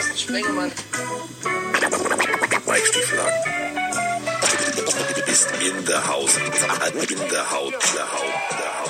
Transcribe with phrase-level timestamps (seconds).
[0.00, 0.72] Carsten Spengemann.
[2.66, 3.34] Mike Stieflagen.
[5.26, 6.36] Ist in der Haus.
[6.36, 7.72] In der Haut.
[7.92, 8.40] Der Haut.
[8.58, 8.82] Der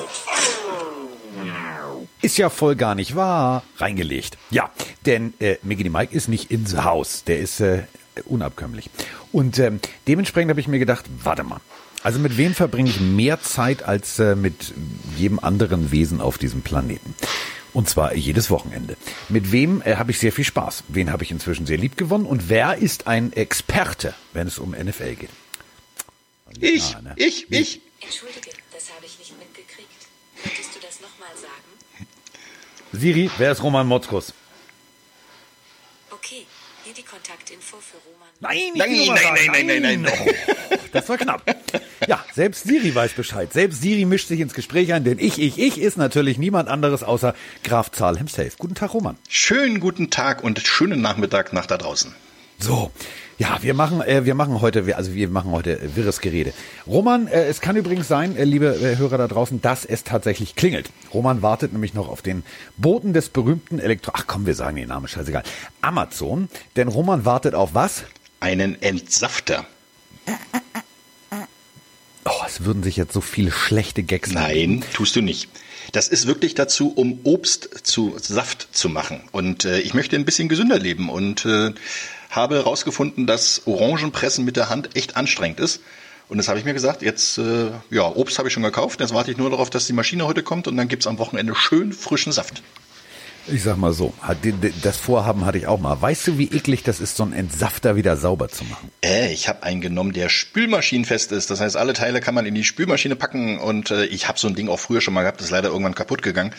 [1.43, 2.09] Haut.
[2.23, 3.65] Ist ja voll gar nicht wahr.
[3.79, 4.39] Reingelegt.
[4.51, 4.71] Ja,
[5.05, 7.25] denn äh, Mickey Mike ist nicht ins Haus.
[7.25, 7.83] Der ist äh,
[8.27, 8.89] unabkömmlich.
[9.33, 11.61] Und ähm, dementsprechend habe ich mir gedacht, warte mal.
[12.05, 14.75] Also mit wem verbringe ich mehr Zeit als äh, mit
[15.17, 17.17] jedem anderen Wesen auf diesem Planeten?
[17.73, 18.97] Und zwar jedes Wochenende.
[19.29, 20.85] Mit wem äh, habe ich sehr viel Spaß?
[20.89, 22.27] Wen habe ich inzwischen sehr lieb gewonnen?
[22.27, 25.31] Und wer ist ein Experte, wenn es um NFL geht?
[26.59, 27.13] Ich, Ah, ne?
[27.17, 27.81] ich, ich.
[28.01, 29.89] Entschuldige, das habe ich nicht mitgekriegt.
[30.43, 32.09] Könntest du das nochmal sagen?
[32.93, 34.35] Siri, wer ist Roman Motzkus?
[37.31, 38.29] Kontaktinfo für Roman.
[38.41, 40.13] Nein, Nein, nein, nein, nein, nein, nein.
[40.71, 41.43] Oh, das war knapp.
[42.09, 43.53] Ja, selbst Siri weiß Bescheid.
[43.53, 47.03] Selbst Siri mischt sich ins Gespräch ein, denn ich, ich, ich ist natürlich niemand anderes
[47.03, 48.59] außer Graf Zahl himself.
[48.59, 49.17] Guten Tag, Roman.
[49.29, 52.15] Schönen guten Tag und schönen Nachmittag nach da draußen.
[52.59, 52.91] So,
[53.41, 56.53] ja, wir machen, äh, wir machen heute, wir- also wir machen heute äh, wirres Gerede.
[56.87, 60.57] Roman, äh, es kann übrigens sein, äh, liebe äh, Hörer da draußen, dass es tatsächlich
[60.57, 60.91] klingelt.
[61.15, 62.43] Roman wartet nämlich noch auf den
[62.77, 64.13] Boten des berühmten Elektro...
[64.15, 65.43] Ach komm, wir sagen den Namen, scheißegal.
[65.81, 68.03] Amazon, denn Roman wartet auf was?
[68.41, 69.65] Einen Entsafter.
[72.27, 75.49] Oh, es würden sich jetzt so viele schlechte Gags Nein, tust du nicht.
[75.93, 79.23] Das ist wirklich dazu, um Obst zu Saft zu machen.
[79.33, 81.73] Und äh, ich möchte ein bisschen gesünder leben und äh,
[82.31, 85.83] habe herausgefunden, dass Orangenpressen mit der Hand echt anstrengend ist.
[86.29, 89.13] Und das habe ich mir gesagt, jetzt, äh, ja, Obst habe ich schon gekauft, jetzt
[89.13, 91.93] warte ich nur darauf, dass die Maschine heute kommt und dann gibt's am Wochenende schön
[91.93, 92.63] frischen Saft.
[93.47, 94.13] Ich sag mal so,
[94.83, 96.01] das Vorhaben hatte ich auch mal.
[96.01, 98.91] Weißt du, wie eklig das ist, so einen Entsafter wieder sauber zu machen?
[99.03, 101.51] Äh, ich habe einen genommen, der spülmaschinenfest ist.
[101.51, 104.49] Das heißt, alle Teile kann man in die Spülmaschine packen und äh, ich habe so
[104.49, 106.53] ein Ding auch früher schon mal gehabt, das ist leider irgendwann kaputt gegangen.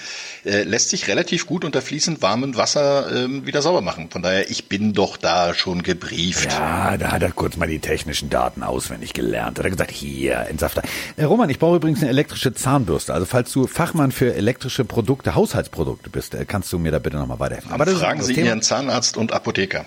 [0.43, 4.09] Äh, lässt sich relativ gut unter fließend warmem Wasser ähm, wieder sauber machen.
[4.09, 6.51] Von daher, ich bin doch da schon gebrieft.
[6.51, 9.59] Ja, da hat er kurz mal die technischen Daten auswendig gelernt.
[9.59, 10.81] Hat er gesagt, hier, Entsafter.
[11.17, 13.13] Äh, Roman, ich brauche übrigens eine elektrische Zahnbürste.
[13.13, 17.17] Also falls du Fachmann für elektrische Produkte, Haushaltsprodukte bist, äh, kannst du mir da bitte
[17.17, 17.71] nochmal weiterhelfen.
[17.71, 18.47] Aber fragen Sie Thema.
[18.47, 19.85] Ihren Zahnarzt und Apotheker.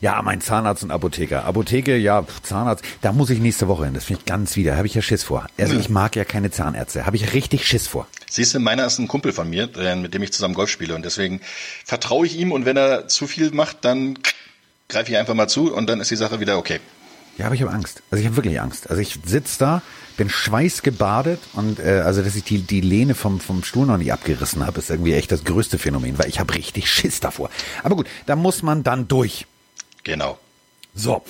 [0.00, 1.44] Ja, mein Zahnarzt und Apotheker.
[1.44, 3.94] Apotheke, ja, Zahnarzt, da muss ich nächste Woche hin.
[3.94, 4.76] Das finde ich ganz wieder.
[4.76, 5.46] Habe ich ja Schiss vor.
[5.58, 7.06] Also ich mag ja keine Zahnärzte.
[7.06, 8.06] Habe ich richtig Schiss vor.
[8.28, 11.04] Siehst du, meiner ist ein Kumpel von mir, mit dem ich zusammen Golf spiele und
[11.04, 11.40] deswegen
[11.84, 14.18] vertraue ich ihm und wenn er zu viel macht, dann
[14.88, 16.80] greife ich einfach mal zu und dann ist die Sache wieder okay.
[17.38, 18.02] Ja, aber ich habe Angst.
[18.10, 18.90] Also ich habe wirklich Angst.
[18.90, 19.82] Also ich sitz da,
[20.16, 24.12] bin schweißgebadet und äh, also dass ich die die Lehne vom vom Stuhl noch nicht
[24.12, 27.50] abgerissen habe, ist irgendwie echt das größte Phänomen, weil ich habe richtig Schiss davor.
[27.82, 29.46] Aber gut, da muss man dann durch.
[30.04, 30.38] Genau.
[30.94, 31.22] So.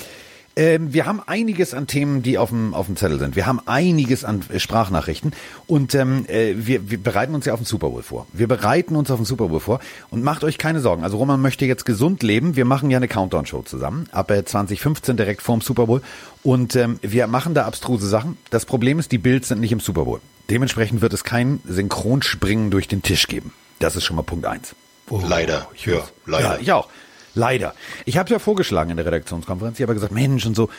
[0.56, 3.34] Ähm, wir haben einiges an Themen, die auf dem, auf dem Zettel sind.
[3.34, 5.32] Wir haben einiges an äh, Sprachnachrichten
[5.66, 8.26] und ähm, äh, wir, wir bereiten uns ja auf den Super Bowl vor.
[8.32, 11.03] Wir bereiten uns auf den Super Bowl vor und macht euch keine Sorgen.
[11.03, 12.54] Also Roman möchte jetzt gesund leben.
[12.54, 16.03] Wir machen ja eine Countdown-Show zusammen ab äh, 2015 direkt vorm Super Bowl
[16.44, 18.38] und ähm, wir machen da abstruse Sachen.
[18.50, 20.21] Das Problem ist, die Bills sind nicht im Super Bowl.
[20.50, 23.53] Dementsprechend wird es kein Synchronspringen durch den Tisch geben.
[23.81, 24.76] Das ist schon mal Punkt eins.
[25.10, 25.69] Oh, Leider.
[25.75, 26.54] Ich Ja, leider.
[26.54, 26.88] Ja, ich auch.
[27.34, 27.75] Leider.
[28.05, 29.78] Ich habe ja vorgeschlagen in der Redaktionskonferenz.
[29.78, 30.71] Ich habe gesagt, Mensch und so,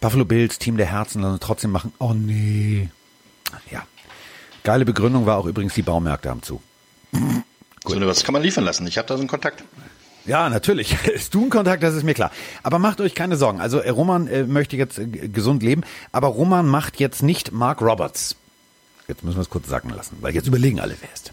[0.00, 1.92] Buffalo Bills, Team der Herzen, lassen trotzdem machen.
[1.98, 2.88] Oh nee.
[3.70, 3.82] Ja.
[4.64, 6.62] Geile Begründung war auch übrigens, die Baumärkte haben zu.
[7.84, 8.86] So eine was kann man liefern lassen.
[8.86, 9.64] Ich habe da so einen Kontakt.
[10.24, 10.96] Ja, natürlich.
[11.14, 12.30] Ist du ein Kontakt, das ist mir klar.
[12.62, 13.60] Aber macht euch keine Sorgen.
[13.60, 15.82] Also äh, Roman äh, möchte jetzt äh, gesund leben,
[16.12, 18.36] aber Roman macht jetzt nicht Mark Roberts.
[19.08, 21.32] Jetzt müssen wir es kurz sacken lassen, weil jetzt überlegen alle, wer ist?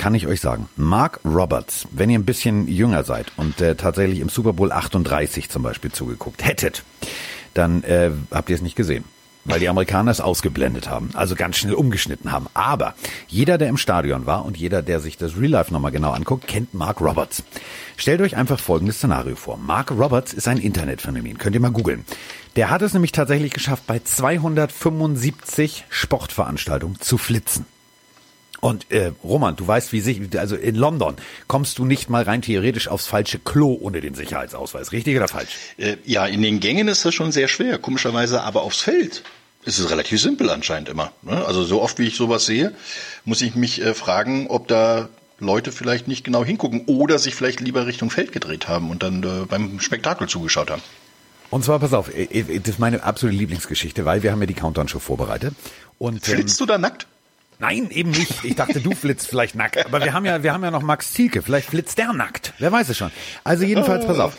[0.00, 0.66] Kann ich euch sagen.
[0.76, 5.50] Mark Roberts, wenn ihr ein bisschen jünger seid und äh, tatsächlich im Super Bowl 38
[5.50, 6.84] zum Beispiel zugeguckt hättet,
[7.52, 9.04] dann äh, habt ihr es nicht gesehen.
[9.44, 12.46] Weil die Amerikaner es ausgeblendet haben, also ganz schnell umgeschnitten haben.
[12.54, 12.94] Aber
[13.28, 16.46] jeder, der im Stadion war und jeder, der sich das Real Life nochmal genau anguckt,
[16.46, 17.42] kennt Mark Roberts.
[17.98, 19.58] Stellt euch einfach folgendes Szenario vor.
[19.58, 21.36] Mark Roberts ist ein Internetphänomen.
[21.36, 22.06] Könnt ihr mal googeln.
[22.56, 27.66] Der hat es nämlich tatsächlich geschafft, bei 275 Sportveranstaltungen zu flitzen.
[28.60, 32.42] Und äh, Roman, du weißt, wie sich, also in London kommst du nicht mal rein
[32.42, 34.92] theoretisch aufs falsche Klo ohne den Sicherheitsausweis.
[34.92, 35.50] Richtig oder falsch?
[35.78, 39.22] Äh, ja, in den Gängen ist das schon sehr schwer, komischerweise, aber aufs Feld
[39.64, 41.12] ist es relativ simpel anscheinend immer.
[41.22, 41.44] Ne?
[41.44, 42.74] Also so oft wie ich sowas sehe,
[43.24, 45.08] muss ich mich äh, fragen, ob da
[45.38, 49.22] Leute vielleicht nicht genau hingucken oder sich vielleicht lieber Richtung Feld gedreht haben und dann
[49.22, 50.82] äh, beim Spektakel zugeschaut haben.
[51.50, 54.46] Und zwar, pass auf, äh, äh, das ist meine absolute Lieblingsgeschichte, weil wir haben ja
[54.46, 55.54] die Countdown-Show vorbereitet.
[55.98, 57.06] Und, ähm, Flitzt du da nackt?
[57.60, 58.42] Nein, eben nicht.
[58.42, 59.84] Ich dachte, du flitzt vielleicht nackt.
[59.84, 61.42] Aber wir haben ja, wir haben ja noch Max Zielke.
[61.42, 62.54] Vielleicht flitzt der nackt.
[62.58, 63.10] Wer weiß es schon.
[63.44, 64.36] Also jedenfalls, pass auf.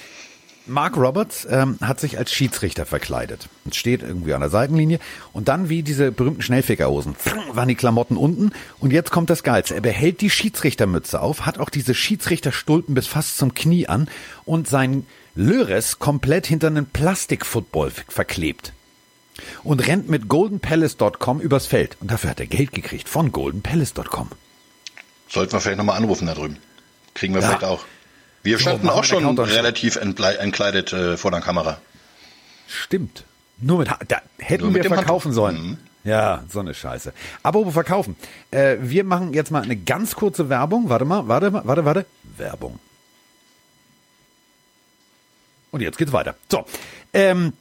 [0.65, 4.99] Mark Roberts ähm, hat sich als Schiedsrichter verkleidet und steht irgendwie an der Seitenlinie
[5.33, 7.15] und dann wie diese berühmten Schnellfickerhosen
[7.53, 9.73] waren die Klamotten unten und jetzt kommt das Geilste.
[9.73, 14.07] Er behält die Schiedsrichtermütze auf, hat auch diese Schiedsrichterstulpen bis fast zum Knie an
[14.45, 18.71] und sein Löres komplett hinter einen Plastikfootball verklebt
[19.63, 24.29] und rennt mit goldenpalace.com übers Feld und dafür hat er Geld gekriegt von goldenpalace.com.
[25.29, 26.57] Sollten wir vielleicht nochmal anrufen da drüben.
[27.13, 27.47] Kriegen wir Ja.
[27.47, 27.83] vielleicht auch.
[28.43, 31.79] Wir standen auch schon relativ entkleidet äh, vor der Kamera.
[32.67, 33.23] Stimmt.
[33.59, 35.33] Nur mit, da hätten Nur mit wir dem verkaufen Handtuch.
[35.43, 35.61] sollen.
[35.71, 35.77] Mhm.
[36.03, 37.13] Ja, so eine Scheiße.
[37.43, 38.15] Aber verkaufen.
[38.49, 40.89] Äh, wir machen jetzt mal eine ganz kurze Werbung.
[40.89, 42.05] Warte mal, warte, mal, warte, warte.
[42.37, 42.79] Werbung.
[45.69, 46.35] Und jetzt geht's weiter.
[46.49, 46.65] So.
[47.13, 47.53] Ähm,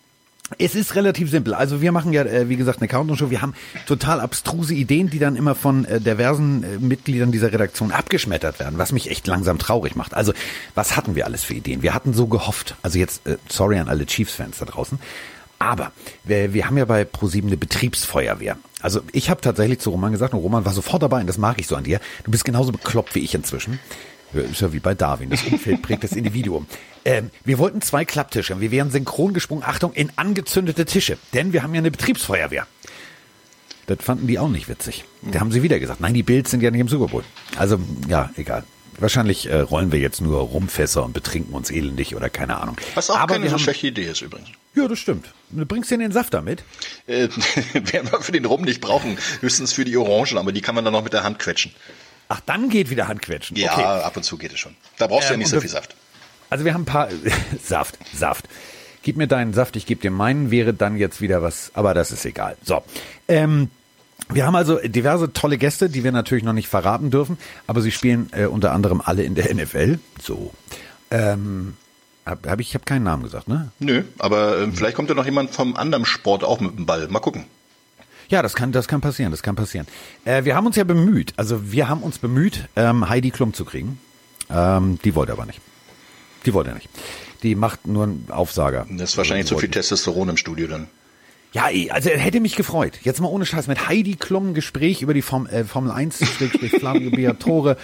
[0.59, 1.55] es ist relativ simpel.
[1.55, 3.31] Also wir machen ja, äh, wie gesagt, eine Countdown-Show.
[3.31, 3.55] Wir haben
[3.87, 8.79] total abstruse Ideen, die dann immer von äh, diversen äh, Mitgliedern dieser Redaktion abgeschmettert werden,
[8.79, 10.15] was mich echt langsam traurig macht.
[10.15, 10.33] Also
[10.75, 11.83] was hatten wir alles für Ideen?
[11.83, 14.99] Wir hatten so gehofft, also jetzt, äh, sorry an alle Chiefs-Fans da draußen,
[15.59, 15.93] aber
[16.25, 18.57] wir, wir haben ja bei ProSieben eine Betriebsfeuerwehr.
[18.81, 21.61] Also ich habe tatsächlich zu Roman gesagt, und Roman war sofort dabei, und das mag
[21.61, 22.01] ich so an dir.
[22.25, 23.79] Du bist genauso bekloppt wie ich inzwischen.
[24.33, 26.67] Ist ja wie bei Darwin, das Umfeld prägt das Individuum.
[27.05, 28.61] Ähm, wir wollten zwei Klapptische.
[28.61, 31.19] Wir wären synchron gesprungen, Achtung, in angezündete Tische.
[31.35, 32.67] Denn wir haben ja eine Betriebsfeuerwehr.
[33.87, 35.05] Das fanden die auch nicht witzig.
[35.23, 37.25] Da haben sie wieder gesagt, nein, die Bills sind ja nicht im Super Bowl.
[37.57, 38.63] Also, ja, egal.
[38.99, 42.77] Wahrscheinlich äh, rollen wir jetzt nur Rumfässer und betrinken uns elendig oder keine Ahnung.
[42.95, 44.51] Was auch Aber keine so haben, schlechte Idee ist übrigens.
[44.75, 45.33] Ja, das stimmt.
[45.49, 46.63] Du bringst dir den Saft damit?
[47.07, 47.29] Äh,
[47.73, 49.19] werden wir für den Rum nicht brauchen.
[49.41, 51.73] Höchstens für die Orangen, aber die kann man dann noch mit der Hand quetschen.
[52.33, 53.57] Ach, dann geht wieder Handquetschen.
[53.57, 53.83] Ja, Okay.
[53.83, 54.75] ab und zu geht es schon.
[54.99, 55.97] Da brauchst du ja Ähm, nicht so viel Saft.
[56.49, 57.09] Also wir haben ein paar
[57.63, 58.49] Saft, Saft.
[59.03, 62.13] Gib mir deinen Saft, ich gebe dir meinen, wäre dann jetzt wieder was, aber das
[62.13, 62.57] ist egal.
[62.65, 62.83] So.
[63.29, 63.69] Ähm,
[64.29, 67.37] wir haben also diverse tolle Gäste, die wir natürlich noch nicht verraten dürfen,
[67.67, 69.99] aber sie spielen äh, unter anderem alle in der NFL.
[70.23, 70.53] So.
[71.11, 71.77] Ähm,
[72.27, 73.73] hab, hab ich, ich habe keinen Namen gesagt, ne?
[73.81, 77.09] Nö, aber äh, vielleicht kommt ja noch jemand vom anderen Sport auch mit dem Ball.
[77.09, 77.45] Mal gucken.
[78.31, 79.87] Ja, das kann, das kann passieren, das kann passieren.
[80.25, 83.65] Äh, wir haben uns ja bemüht, also wir haben uns bemüht, ähm, Heidi Klum zu
[83.65, 83.99] kriegen.
[84.49, 85.61] Ähm, die wollte aber nicht.
[86.47, 86.89] Die wollte nicht.
[87.43, 88.87] Die macht nur einen Aufsager.
[88.89, 90.89] Das ist wahrscheinlich zu viel Testosteron im Studio dann.
[91.53, 93.01] Ja, also hätte mich gefreut.
[93.03, 96.19] Jetzt mal ohne Scheiß mit Heidi Klum ein Gespräch über die Form, äh, Formel 1
[96.79, 97.77] Flavio Beatore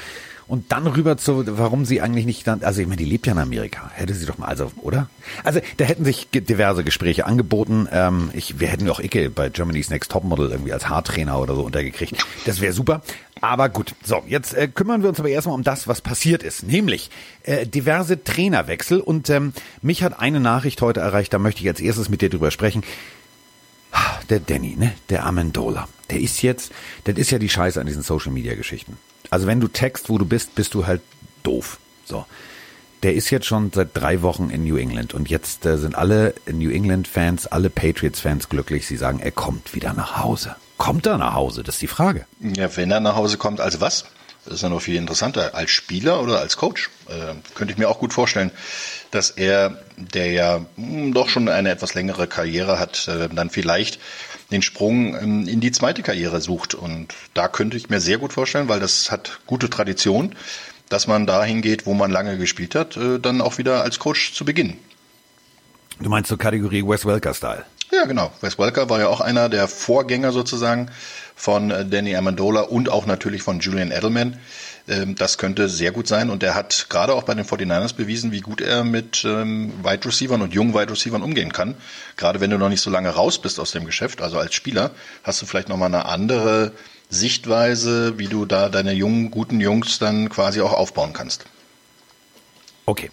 [0.49, 3.33] und dann rüber zu, warum sie eigentlich nicht dann, also ich meine, die lebt ja
[3.33, 3.91] in Amerika.
[3.93, 5.09] Hätte sie doch mal, also, oder?
[5.43, 7.89] Also da hätten sich diverse Gespräche angeboten.
[7.91, 11.63] Ähm, ich, wir hätten auch Icke bei Germany's Next Topmodel irgendwie als Haartrainer oder so
[11.63, 12.25] untergekriegt.
[12.45, 13.03] Das wäre super.
[13.41, 16.63] Aber gut, so, jetzt äh, kümmern wir uns aber erstmal um das, was passiert ist.
[16.63, 17.11] Nämlich
[17.43, 19.01] äh, diverse Trainerwechsel.
[19.01, 19.53] Und ähm,
[19.83, 22.85] mich hat eine Nachricht heute erreicht, da möchte ich als erstes mit dir drüber sprechen.
[24.29, 24.93] Der Danny, ne?
[25.09, 25.89] Der Amendola.
[26.11, 26.73] Der ist jetzt,
[27.05, 28.99] das ist ja die Scheiße an diesen Social Media Geschichten.
[29.31, 31.03] Also wenn du text, wo du bist, bist du halt
[31.43, 31.79] doof.
[32.05, 32.25] So.
[33.03, 36.35] Der ist jetzt schon seit drei Wochen in New England und jetzt äh, sind alle
[36.51, 38.87] New England Fans, alle Patriots Fans glücklich.
[38.87, 40.57] Sie sagen, er kommt wieder nach Hause.
[40.79, 41.63] Kommt er nach Hause?
[41.63, 42.27] Das ist die Frage.
[42.41, 44.07] Ja, wenn er nach Hause kommt, als was?
[44.45, 45.55] Das ist ja noch viel interessanter.
[45.55, 46.91] Als Spieler oder als Coach?
[47.09, 48.53] Äh, könnte ich mir auch gut vorstellen,
[49.11, 53.99] dass er, der ja mh, doch schon eine etwas längere Karriere hat, äh, dann vielleicht
[54.51, 56.75] den Sprung ähm, in die zweite Karriere sucht.
[56.75, 60.35] Und da könnte ich mir sehr gut vorstellen, weil das hat gute Tradition,
[60.89, 64.33] dass man dahin geht, wo man lange gespielt hat, äh, dann auch wieder als Coach
[64.35, 64.79] zu beginnen.
[66.01, 67.65] Du meinst so Kategorie Wes Welker-Style?
[67.91, 68.33] Ja, genau.
[68.41, 70.91] Wes Welker war ja auch einer der Vorgänger sozusagen
[71.35, 74.39] von äh, Danny Amendola und auch natürlich von Julian Edelman.
[74.89, 78.33] Ähm, Das könnte sehr gut sein und er hat gerade auch bei den 49ers bewiesen,
[78.33, 81.75] wie gut er mit ähm, Wide Receivern und jungen Wide Receivern umgehen kann.
[82.17, 84.93] Gerade wenn du noch nicht so lange raus bist aus dem Geschäft, also als Spieler,
[85.25, 86.73] hast du vielleicht nochmal eine andere
[87.09, 91.47] Sichtweise, wie du da deine jungen, guten Jungs dann quasi auch aufbauen kannst.
[92.85, 93.11] Okay.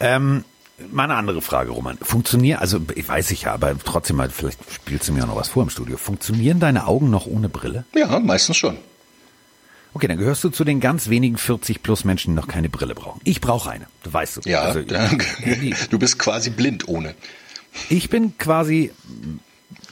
[0.00, 0.44] Ähm,
[0.90, 1.96] mal eine andere Frage, Roman.
[2.02, 5.36] Funktioniert, also ich weiß ich ja, aber trotzdem mal, vielleicht spielst du mir auch noch
[5.36, 5.96] was vor im Studio.
[5.96, 7.84] Funktionieren deine Augen noch ohne Brille?
[7.94, 8.78] Ja, meistens schon.
[9.96, 12.94] Okay, dann gehörst du zu den ganz wenigen 40 plus Menschen, die noch keine Brille
[12.94, 13.18] brauchen.
[13.24, 14.40] Ich brauche eine, du weißt du.
[14.44, 14.82] Ja, Also,
[15.90, 17.14] du bist quasi blind ohne.
[17.88, 18.92] ich bin quasi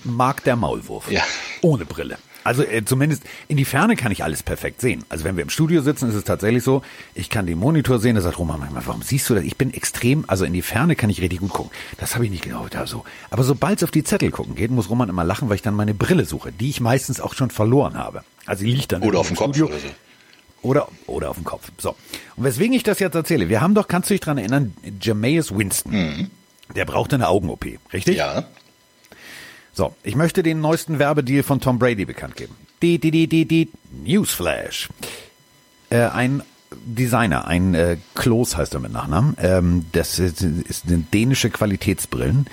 [0.04, 1.10] Mark der Maulwurf.
[1.10, 1.22] Ja.
[1.62, 2.18] Ohne Brille.
[2.44, 5.04] Also äh, zumindest in die Ferne kann ich alles perfekt sehen.
[5.08, 6.82] Also wenn wir im Studio sitzen, ist es tatsächlich so,
[7.14, 9.44] ich kann den Monitor sehen, da sagt Roman manchmal, warum siehst du das?
[9.44, 11.72] Ich bin extrem, also in die Ferne kann ich richtig gut gucken.
[11.98, 13.04] Das habe ich nicht genau da so.
[13.30, 15.74] Aber sobald es auf die Zettel gucken geht, muss Roman immer lachen, weil ich dann
[15.74, 18.22] meine Brille suche, die ich meistens auch schon verloren habe.
[18.46, 19.66] Also die liegt dann Oder auf dem Kopf Studio.
[19.74, 19.88] oder so.
[20.62, 21.70] Oder, oder auf dem Kopf.
[21.78, 21.94] So.
[22.36, 25.54] Und weswegen ich das jetzt erzähle, wir haben doch, kannst du dich dran erinnern, Jameis
[25.56, 26.30] Winston.
[26.74, 28.14] Der brauchte eine Augen-OP, richtig?
[28.14, 28.18] Mhm.
[28.18, 28.44] Ja,
[29.74, 32.54] So, ich möchte den neuesten Werbedeal von Tom Brady bekannt geben.
[32.80, 33.68] Die, die, die, die, die,
[34.04, 34.88] Newsflash.
[35.90, 36.42] Äh, ein
[36.84, 39.36] Designer, ein äh, Klos heißt er mit Nachnamen.
[39.40, 42.46] Ähm, das ist, ist eine dänische Qualitätsbrillen.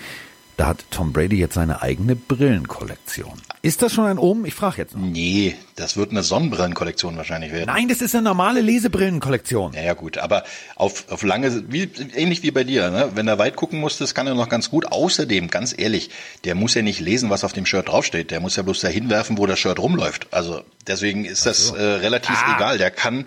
[0.61, 3.41] Da hat Tom Brady jetzt seine eigene Brillenkollektion.
[3.63, 4.45] Ist das schon ein Omen?
[4.45, 5.01] Ich frage jetzt noch.
[5.03, 7.65] Nee, das wird eine Sonnenbrillenkollektion wahrscheinlich werden.
[7.65, 9.73] Nein, das ist eine normale Lesebrillenkollektion.
[9.73, 10.43] Ja, ja gut, aber
[10.75, 13.09] auf, auf lange, wie, ähnlich wie bei dir, ne?
[13.15, 14.85] wenn er weit gucken muss, das kann er noch ganz gut.
[14.85, 16.11] Außerdem, ganz ehrlich,
[16.43, 18.29] der muss ja nicht lesen, was auf dem Shirt draufsteht.
[18.29, 20.27] Der muss ja bloß dahin werfen, wo das Shirt rumläuft.
[20.29, 22.55] Also deswegen ist das äh, relativ Ah.
[22.55, 22.77] egal.
[22.77, 23.25] Der kann,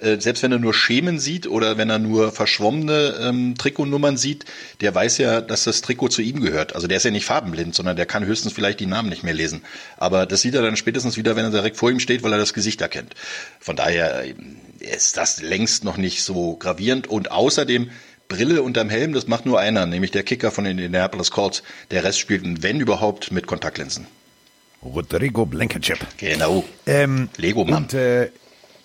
[0.00, 4.44] äh, selbst wenn er nur Schemen sieht oder wenn er nur verschwommene ähm, Trikotnummern sieht,
[4.80, 6.74] der weiß ja, dass das Trikot zu ihm gehört.
[6.74, 9.34] Also der ist ja nicht farbenblind, sondern der kann höchstens vielleicht die Namen nicht mehr
[9.34, 9.62] lesen.
[9.96, 12.38] Aber das sieht er dann spätestens wieder, wenn er direkt vor ihm steht, weil er
[12.38, 13.14] das Gesicht erkennt.
[13.58, 14.34] Von daher äh,
[14.80, 17.06] ist das längst noch nicht so gravierend.
[17.06, 17.90] Und außerdem
[18.28, 21.62] Brille unterm Helm, das macht nur einer, nämlich der Kicker von den Indianapolis Colts.
[21.90, 24.06] Der Rest spielt, wenn überhaupt, mit Kontaktlinsen.
[24.82, 25.98] Rodrigo Blankenship.
[26.16, 26.64] Genau.
[26.86, 27.82] Ähm, Lego-Mann.
[27.82, 28.30] Und äh,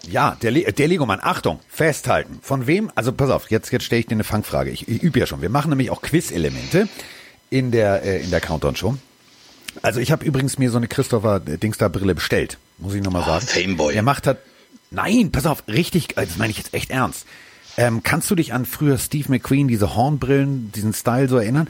[0.09, 1.19] ja, der, Le der Legomann.
[1.21, 2.39] Achtung, festhalten.
[2.41, 2.91] Von wem?
[2.95, 4.69] Also pass auf, jetzt, jetzt stelle ich dir eine Fangfrage.
[4.69, 5.41] Ich, ich übe ja schon.
[5.41, 6.87] Wir machen nämlich auch Quiz-Elemente
[7.49, 8.95] in der, äh, in der Countdown-Show.
[9.81, 12.57] Also ich habe übrigens mir so eine Christopher Dingsda-Brille bestellt.
[12.77, 13.47] Muss ich nochmal Ah, sagen.
[13.47, 13.93] Fameboy.
[13.93, 14.37] Der macht hat.
[14.91, 17.25] Nein, pass auf, richtig, äh, das meine ich jetzt echt ernst.
[17.77, 21.67] Ähm, kannst du dich an früher Steve McQueen, diese Hornbrillen, diesen Style so erinnern?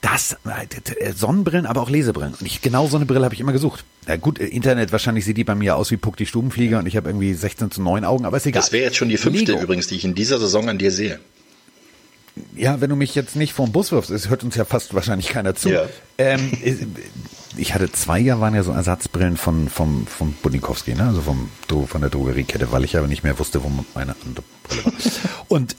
[0.00, 2.34] Das, äh, Sonnenbrillen, aber auch Lesebrillen.
[2.34, 3.84] Und ich, genau so eine Brille habe ich immer gesucht.
[4.06, 6.86] Na gut, äh, Internet, wahrscheinlich sieht die bei mir aus wie Puck die Stubenflieger und
[6.86, 8.62] ich habe irgendwie 16 zu 9 Augen, aber ist egal.
[8.62, 9.64] Das wäre jetzt schon die fünfte Lego.
[9.64, 11.18] übrigens, die ich in dieser Saison an dir sehe.
[12.54, 15.30] Ja, wenn du mich jetzt nicht vom Bus wirfst, es hört uns ja fast wahrscheinlich
[15.30, 15.70] keiner zu.
[15.70, 15.86] Ja.
[16.18, 16.52] Ähm,
[17.56, 21.04] ich hatte zwei Jahre waren ja so Ersatzbrillen von vom vom Budnikowski, ne?
[21.04, 21.50] also vom
[21.88, 24.92] von der Drogeriekette, weil ich aber nicht mehr wusste, wo meine andere Brille war.
[25.48, 25.74] Und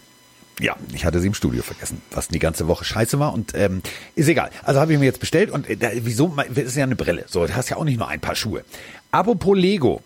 [0.59, 3.81] ja, ich hatte sie im Studio vergessen, was die ganze Woche scheiße war und ähm,
[4.15, 4.49] ist egal.
[4.63, 6.35] Also habe ich mir jetzt bestellt und äh, wieso?
[6.49, 7.25] Das ist ja eine Brille.
[7.27, 8.63] So, du hast ja auch nicht nur ein paar Schuhe.
[9.11, 10.01] Apropos Lego,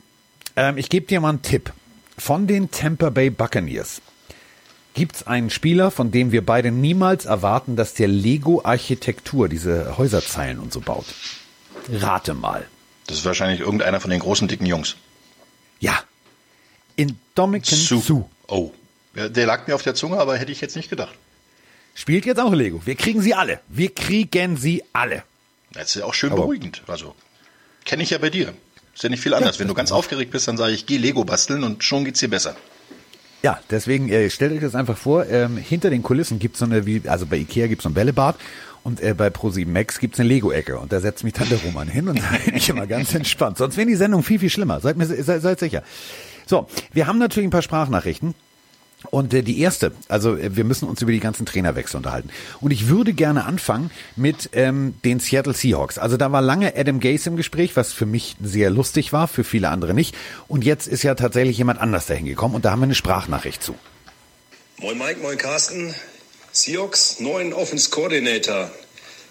[0.56, 1.74] ähm, ich gebe dir mal einen Tipp
[2.18, 4.02] von den Tampa Bay Buccaneers
[4.94, 10.72] gibt's einen Spieler, von dem wir beide niemals erwarten, dass der Lego-Architektur, diese Häuserzeilen und
[10.72, 11.06] so baut.
[11.92, 12.66] Rate mal.
[13.08, 14.96] Das ist wahrscheinlich irgendeiner von den großen, dicken Jungs.
[15.80, 16.04] Ja.
[16.96, 18.00] In Dominican Su.
[18.00, 18.30] Su.
[18.48, 18.72] Oh.
[19.16, 21.14] Ja, Der lag mir auf der Zunge, aber hätte ich jetzt nicht gedacht.
[21.96, 22.82] Spielt jetzt auch Lego.
[22.86, 23.60] Wir kriegen sie alle.
[23.70, 25.24] Wir kriegen sie alle.
[25.74, 26.82] Das ist ja auch schön Aber- beruhigend.
[26.88, 27.14] Also,
[27.86, 28.54] kenne ich ja bei dir.
[28.96, 29.60] Ist ja nicht viel anders.
[29.60, 32.30] Wenn du ganz aufgeregt bist, dann sage ich, geh Lego basteln und schon geht's dir
[32.30, 32.56] besser.
[33.44, 36.86] Ja, deswegen äh, stellt euch das einfach vor, ähm, hinter den Kulissen gibt's so eine,
[36.86, 38.38] wie, also bei Ikea gibt's so ein Bällebad
[38.84, 41.88] und äh, bei Pro7 Max gibt's eine Lego-Ecke und da setzt mich dann der Roman
[41.90, 43.58] hin und da bin ich immer ganz entspannt.
[43.58, 44.80] Sonst wäre die Sendung viel, viel schlimmer.
[44.80, 45.84] Seid, mir, seid, seid sicher.
[46.46, 48.34] So, wir haben natürlich ein paar Sprachnachrichten.
[49.12, 52.30] Und äh, die erste, also äh, wir müssen uns über die ganzen Trainerwechsel unterhalten.
[52.62, 55.98] Und ich würde gerne anfangen mit ähm, den Seattle Seahawks.
[55.98, 59.44] Also da war lange Adam Gase im Gespräch, was für mich sehr lustig war, für
[59.44, 60.16] viele andere nicht.
[60.48, 63.62] Und jetzt ist ja tatsächlich jemand anders dahin gekommen und da haben wir eine Sprachnachricht
[63.62, 63.76] zu.
[64.78, 65.94] Moin Mike, moin Carsten.
[66.52, 68.70] Seahawks, neuen Offense Coordinator.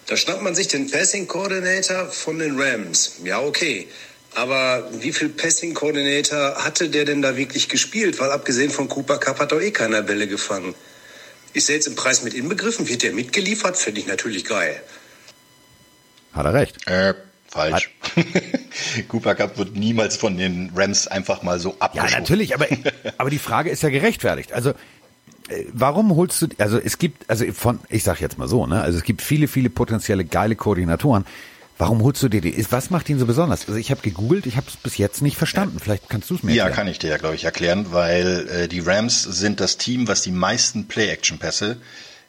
[0.07, 3.21] Da schnappt man sich den Passing Coordinator von den Rams.
[3.25, 3.87] Ja, okay.
[4.35, 8.19] Aber wie viel Passing Coordinator hatte der denn da wirklich gespielt?
[8.19, 10.75] Weil abgesehen von Cooper Cup hat doch eh keiner Bälle gefangen.
[11.53, 12.89] Ist der jetzt im Preis mit inbegriffen?
[12.89, 13.77] Wird der mitgeliefert?
[13.77, 14.81] Finde ich natürlich geil.
[16.33, 16.87] Hat er recht.
[16.89, 17.13] Äh,
[17.47, 17.91] falsch.
[19.09, 22.15] Cooper Cup wird niemals von den Rams einfach mal so Ja, abgeschoben.
[22.15, 22.67] natürlich, aber,
[23.19, 24.55] aber die Frage ist ja gerechtfertigt.
[24.55, 28.67] Also, äh, warum holst du, also es gibt, also von, ich sag jetzt mal so,
[28.67, 31.27] ne, also es gibt viele, viele potenzielle geile Koordinatoren.
[31.83, 32.65] Warum holst du dir die?
[32.71, 33.67] Was macht ihn so besonders?
[33.67, 35.81] Also ich habe gegoogelt, ich habe es bis jetzt nicht verstanden.
[35.81, 36.77] Vielleicht kannst du es mir Ja, erklären.
[36.77, 40.23] kann ich dir ja, glaube ich, erklären, weil äh, die Rams sind das Team, was
[40.23, 41.79] die meisten Play-Action-Pässe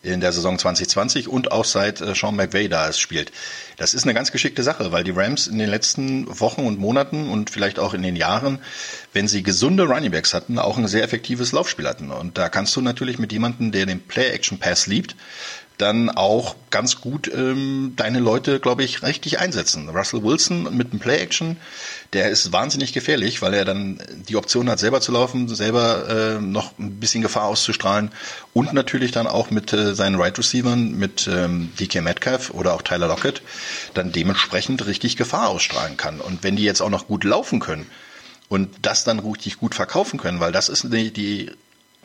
[0.02, 3.32] in der Saison 2020 und auch seit äh, Sean McVay da es spielt.
[3.78, 7.30] Das ist eine ganz geschickte Sache, weil die Rams in den letzten Wochen und Monaten
[7.30, 8.58] und vielleicht auch in den Jahren,
[9.14, 12.10] wenn sie gesunde Runningbacks hatten, auch ein sehr effektives Laufspiel hatten.
[12.10, 15.16] Und da kannst du natürlich mit jemandem, der den Play-Action-Pass liebt,
[15.78, 19.90] dann auch ganz gut ähm, deine Leute, glaube ich, richtig einsetzen.
[19.90, 21.58] Russell Wilson mit dem Play-Action,
[22.14, 26.42] der ist wahnsinnig gefährlich, weil er dann die Option hat, selber zu laufen, selber äh,
[26.42, 28.12] noch ein bisschen Gefahr auszustrahlen
[28.54, 32.82] und natürlich dann auch mit äh, seinen Right Receivern, mit ähm, DK Metcalf oder auch
[32.82, 33.42] Tyler Lockett,
[33.94, 36.22] dann dementsprechend richtig Gefahr ausstrahlen kann.
[36.22, 37.88] Und wenn die jetzt auch noch gut laufen können
[38.48, 41.52] und das dann richtig gut verkaufen können, weil das ist die, die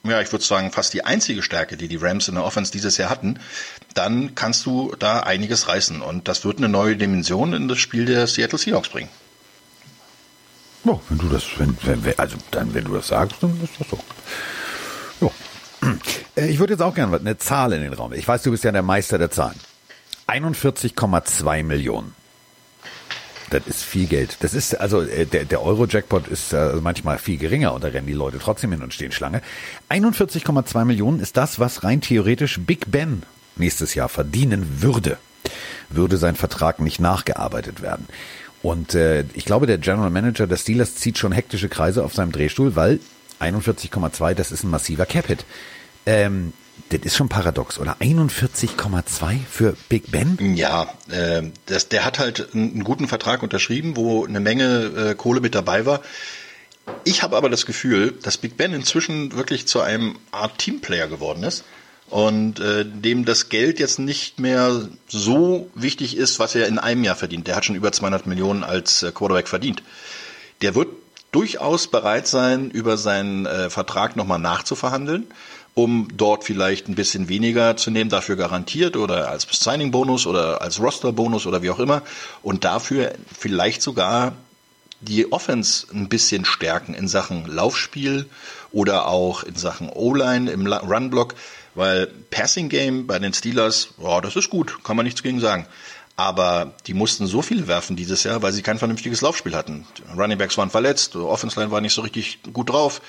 [0.04, 2.96] ja, ich würde sagen, fast die einzige Stärke, die die Rams in der Offense dieses
[2.96, 3.38] Jahr hatten,
[3.94, 6.00] dann kannst du da einiges reißen.
[6.02, 9.08] Und das wird eine neue Dimension in das Spiel der Seattle Seahawks bringen.
[10.84, 13.72] Oh, wenn du das, wenn, wenn, wenn- also dann, wenn du das sagst, dann ist
[13.78, 13.98] das so.
[15.20, 15.30] Ja.
[16.36, 18.12] Äh, Ich würde jetzt auch gerne eine Zahl in den Raum.
[18.12, 19.58] Ich weiß, du bist ja der Meister der Zahlen.
[20.28, 22.14] 41,2 Millionen.
[23.50, 24.36] Das ist viel Geld.
[24.40, 28.06] Das ist, also äh, der, der Euro-Jackpot ist äh, manchmal viel geringer und da rennen
[28.06, 29.42] die Leute trotzdem hin und stehen Schlange.
[29.88, 33.22] 41,2 Millionen ist das, was rein theoretisch Big Ben
[33.56, 35.18] nächstes Jahr verdienen würde.
[35.88, 38.06] Würde sein Vertrag nicht nachgearbeitet werden.
[38.62, 42.32] Und äh, ich glaube, der General Manager der Steelers zieht schon hektische Kreise auf seinem
[42.32, 43.00] Drehstuhl, weil
[43.40, 45.44] 41,2, das ist ein massiver Cap-Hit.
[46.06, 46.52] Ähm,
[46.90, 47.96] das ist schon paradox, oder?
[48.00, 50.56] 41,2 für Big Ben?
[50.56, 55.40] Ja, äh, das, der hat halt einen guten Vertrag unterschrieben, wo eine Menge äh, Kohle
[55.40, 56.00] mit dabei war.
[57.04, 61.42] Ich habe aber das Gefühl, dass Big Ben inzwischen wirklich zu einem Art Teamplayer geworden
[61.42, 61.64] ist
[62.10, 67.04] und äh, dem das Geld jetzt nicht mehr so wichtig ist, was er in einem
[67.04, 67.46] Jahr verdient.
[67.46, 69.82] Der hat schon über 200 Millionen als äh, Quarterback verdient.
[70.62, 70.88] Der wird
[71.32, 75.26] durchaus bereit sein, über seinen äh, Vertrag nochmal nachzuverhandeln
[75.78, 80.80] um dort vielleicht ein bisschen weniger zu nehmen, dafür garantiert oder als Signing-Bonus oder als
[80.80, 82.02] Roster-Bonus oder wie auch immer
[82.42, 84.32] und dafür vielleicht sogar
[85.00, 88.26] die Offense ein bisschen stärken in Sachen Laufspiel
[88.72, 91.36] oder auch in Sachen O-Line im Run-Block,
[91.76, 95.64] weil Passing Game bei den Steelers, oh, das ist gut, kann man nichts gegen sagen.
[96.16, 99.86] Aber die mussten so viel werfen dieses Jahr, weil sie kein vernünftiges Laufspiel hatten.
[100.16, 103.00] Running Backs waren verletzt, Offense Line war nicht so richtig gut drauf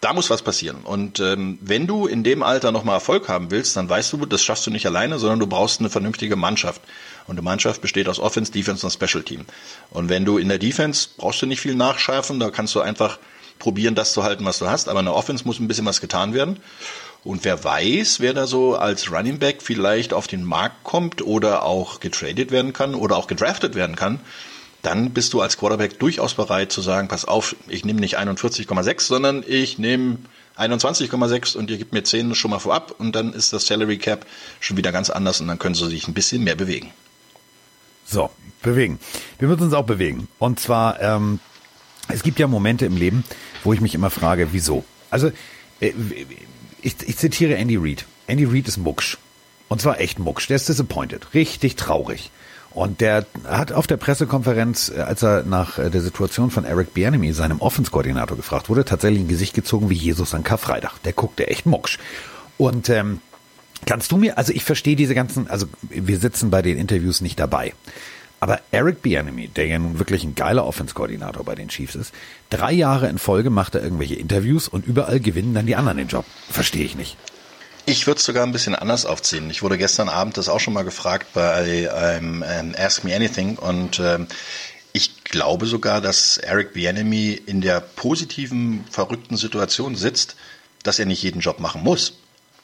[0.00, 0.78] da muss was passieren.
[0.82, 4.42] Und ähm, wenn du in dem Alter nochmal Erfolg haben willst, dann weißt du, das
[4.42, 6.80] schaffst du nicht alleine, sondern du brauchst eine vernünftige Mannschaft.
[7.26, 9.44] Und eine Mannschaft besteht aus Offense, Defense und Special Team.
[9.90, 13.18] Und wenn du in der Defense brauchst du nicht viel nachschärfen, da kannst du einfach
[13.58, 14.88] probieren, das zu halten, was du hast.
[14.88, 16.58] Aber in der Offense muss ein bisschen was getan werden.
[17.22, 21.64] Und wer weiß, wer da so als Running Back vielleicht auf den Markt kommt oder
[21.64, 24.20] auch getradet werden kann oder auch gedraftet werden kann,
[24.82, 29.00] dann bist du als Quarterback durchaus bereit zu sagen, pass auf, ich nehme nicht 41,6,
[29.00, 30.18] sondern ich nehme
[30.56, 34.26] 21,6 und ihr gebt mir 10 schon mal vorab und dann ist das Salary Cap
[34.60, 36.90] schon wieder ganz anders und dann können sie sich ein bisschen mehr bewegen.
[38.04, 38.30] So,
[38.62, 38.98] bewegen.
[39.38, 40.28] Wir müssen uns auch bewegen.
[40.38, 41.40] Und zwar, ähm,
[42.08, 43.24] es gibt ja Momente im Leben,
[43.62, 44.84] wo ich mich immer frage, wieso?
[45.10, 45.30] Also,
[45.80, 45.92] äh,
[46.82, 48.06] ich, ich zitiere Andy Reid.
[48.26, 49.18] Andy Reid ist mucksch.
[49.68, 50.48] Und zwar echt mucksch.
[50.48, 51.34] Der ist disappointed.
[51.34, 52.30] Richtig traurig.
[52.72, 56.94] Und der hat auf der Pressekonferenz, äh, als er nach äh, der Situation von Eric
[56.94, 61.02] Bieniemy, seinem Offenskoordinator, gefragt wurde, tatsächlich ein Gesicht gezogen wie Jesus an Karfreitag.
[61.04, 61.98] Der guckte echt mucksch.
[62.58, 63.20] Und ähm,
[63.86, 67.40] kannst du mir, also ich verstehe diese ganzen, also wir sitzen bei den Interviews nicht
[67.40, 67.72] dabei.
[68.38, 72.14] Aber Eric Bieniemy, der ja nun wirklich ein geiler Offenskoordinator bei den Chiefs ist,
[72.48, 76.08] drei Jahre in Folge macht er irgendwelche Interviews und überall gewinnen dann die anderen den
[76.08, 76.24] Job.
[76.50, 77.18] Verstehe ich nicht.
[77.86, 79.50] Ich würde es sogar ein bisschen anders aufziehen.
[79.50, 83.56] Ich wurde gestern Abend das auch schon mal gefragt bei ähm, ähm, Ask Me Anything
[83.56, 84.26] und ähm,
[84.92, 90.36] ich glaube sogar, dass Eric Bienemy in der positiven, verrückten Situation sitzt,
[90.82, 92.14] dass er nicht jeden Job machen muss.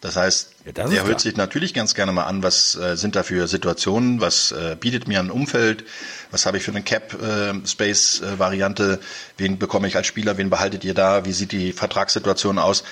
[0.00, 3.16] Das heißt, ja, das er hört sich natürlich ganz gerne mal an, was äh, sind
[3.16, 5.84] da für Situationen, was äh, bietet mir ein Umfeld,
[6.30, 9.04] was habe ich für eine Cap-Space-Variante, äh,
[9.38, 12.84] wen bekomme ich als Spieler, wen behaltet ihr da, wie sieht die Vertragssituation aus.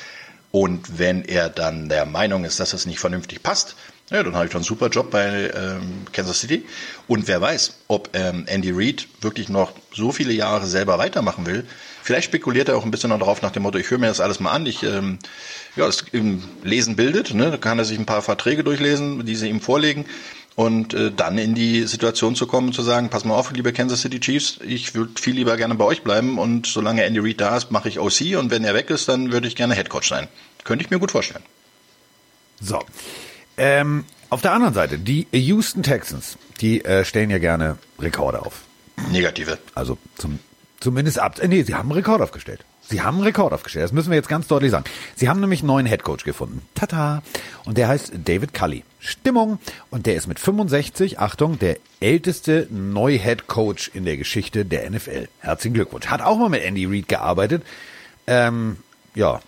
[0.55, 3.75] Und wenn er dann der Meinung ist, dass es nicht vernünftig passt,
[4.13, 6.65] ja, dann habe ich doch einen super Job bei ähm, Kansas City.
[7.09, 11.65] Und wer weiß, ob ähm, Andy Reid wirklich noch so viele Jahre selber weitermachen will.
[12.05, 14.21] Vielleicht spekuliert er auch ein bisschen noch darauf nach dem Motto, ich höre mir das
[14.21, 14.65] alles mal an.
[14.67, 15.19] Ich, ähm,
[15.75, 16.05] ja, das
[16.63, 17.35] Lesen bildet.
[17.35, 17.51] Ne?
[17.51, 20.05] Da kann er sich ein paar Verträge durchlesen, die sie ihm vorlegen.
[20.57, 24.03] Und äh, dann in die Situation zu kommen, zu sagen, pass mal auf, liebe Kansas
[24.03, 27.57] City Chiefs, ich würde viel lieber gerne bei euch bleiben und solange Andy Reid da
[27.57, 30.09] ist, mache ich OC und wenn er weg ist, dann würde ich gerne Head Coach
[30.09, 30.29] sein.
[30.63, 31.43] Könnte ich mir gut vorstellen.
[32.61, 32.81] So.
[33.57, 38.63] Ähm, auf der anderen Seite, die Houston Texans, die äh, stellen ja gerne Rekorde auf.
[39.11, 39.59] Negative.
[39.75, 40.39] Also zum,
[40.85, 41.41] zumindest ab.
[41.41, 42.65] Äh, nee, sie haben einen Rekord aufgestellt.
[42.87, 43.85] Sie haben einen Rekord aufgestellt.
[43.85, 44.85] Das müssen wir jetzt ganz deutlich sagen.
[45.17, 46.61] Sie haben nämlich einen neuen Headcoach gefunden.
[46.75, 47.23] Tata.
[47.65, 48.85] Und der heißt David Cully.
[49.01, 49.59] Stimmung.
[49.91, 55.29] Und der ist mit 65, Achtung, der älteste Neu-Headcoach in der Geschichte der NFL.
[55.41, 56.07] Herzlichen Glückwunsch.
[56.07, 57.63] Hat auch mal mit Andy Reid gearbeitet.
[58.27, 58.77] Ähm,
[59.15, 59.41] ja,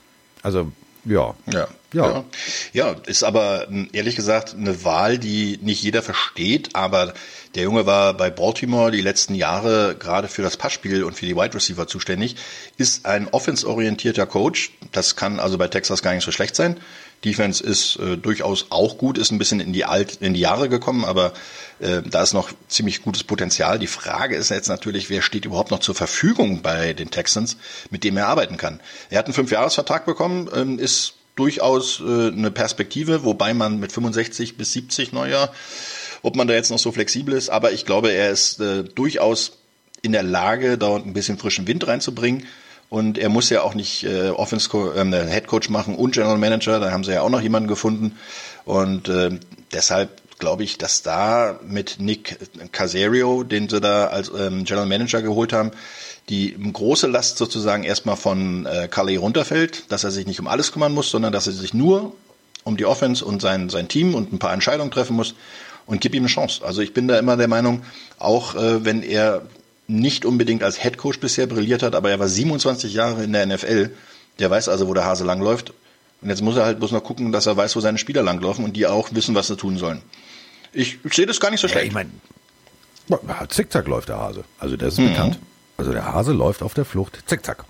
[0.42, 0.72] also
[1.04, 1.34] ja.
[1.52, 1.68] Ja.
[2.04, 2.24] Ja.
[2.72, 7.14] ja, ist aber ehrlich gesagt eine Wahl, die nicht jeder versteht, aber
[7.54, 11.34] der Junge war bei Baltimore die letzten Jahre gerade für das Passspiel und für die
[11.36, 12.36] Wide Receiver zuständig,
[12.76, 14.72] ist ein offensorientierter Coach.
[14.92, 16.78] Das kann also bei Texas gar nicht so schlecht sein.
[17.24, 20.68] Defense ist äh, durchaus auch gut, ist ein bisschen in die alt, in die Jahre
[20.68, 21.32] gekommen, aber
[21.80, 23.78] äh, da ist noch ziemlich gutes Potenzial.
[23.78, 27.56] Die Frage ist jetzt natürlich, wer steht überhaupt noch zur Verfügung bei den Texans,
[27.90, 28.80] mit dem er arbeiten kann.
[29.10, 34.56] Er hat einen Fünfjahresvertrag bekommen, ähm, ist durchaus äh, eine Perspektive, wobei man mit 65
[34.56, 35.52] bis 70 Neujahr,
[36.22, 39.58] ob man da jetzt noch so flexibel ist, aber ich glaube, er ist äh, durchaus
[40.02, 42.46] in der Lage, da ein bisschen frischen Wind reinzubringen.
[42.88, 46.78] Und er muss ja auch nicht äh, Offense äh, Head Coach machen und General Manager,
[46.78, 48.16] da haben sie ja auch noch jemanden gefunden.
[48.64, 49.38] Und äh,
[49.72, 52.38] deshalb glaube ich, dass da mit Nick
[52.70, 55.72] Casario, den sie da als ähm, General Manager geholt haben,
[56.28, 60.72] die große Last sozusagen erstmal von äh, Cully runterfällt, dass er sich nicht um alles
[60.72, 62.12] kümmern muss, sondern dass er sich nur
[62.64, 65.34] um die Offense und sein, sein Team und ein paar Entscheidungen treffen muss
[65.86, 66.64] und gib ihm eine Chance.
[66.64, 67.82] Also ich bin da immer der Meinung,
[68.18, 69.42] auch äh, wenn er
[69.86, 73.46] nicht unbedingt als Head Coach bisher brilliert hat, aber er war 27 Jahre in der
[73.46, 73.90] NFL,
[74.40, 75.72] der weiß also, wo der Hase langläuft.
[76.22, 78.64] Und jetzt muss er halt bloß noch gucken, dass er weiß, wo seine Spieler langlaufen
[78.64, 80.02] und die auch wissen, was sie tun sollen.
[80.72, 81.92] Ich, ich sehe das gar nicht so schlecht.
[81.92, 82.08] Ja, ich
[83.08, 84.44] meine, zickzack läuft der Hase.
[84.58, 85.10] Also der ist mhm.
[85.10, 85.38] bekannt.
[85.76, 87.64] Also der Hase läuft auf der Flucht, zickzack.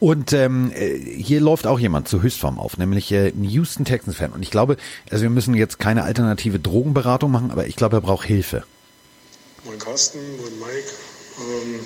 [0.00, 4.16] Und ähm, äh, hier läuft auch jemand zu Höchstform auf, nämlich äh, ein Houston Texans
[4.16, 4.32] Fan.
[4.32, 4.76] Und ich glaube,
[5.10, 8.64] also wir müssen jetzt keine alternative Drogenberatung machen, aber ich glaube, er braucht Hilfe.
[9.64, 10.90] Moin Carsten, moin Mike.
[11.40, 11.80] Ähm,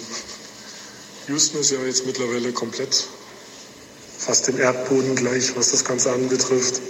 [1.28, 3.06] Houston ist ja jetzt mittlerweile komplett
[4.18, 6.80] fast dem Erdboden gleich, was das Ganze anbetrifft.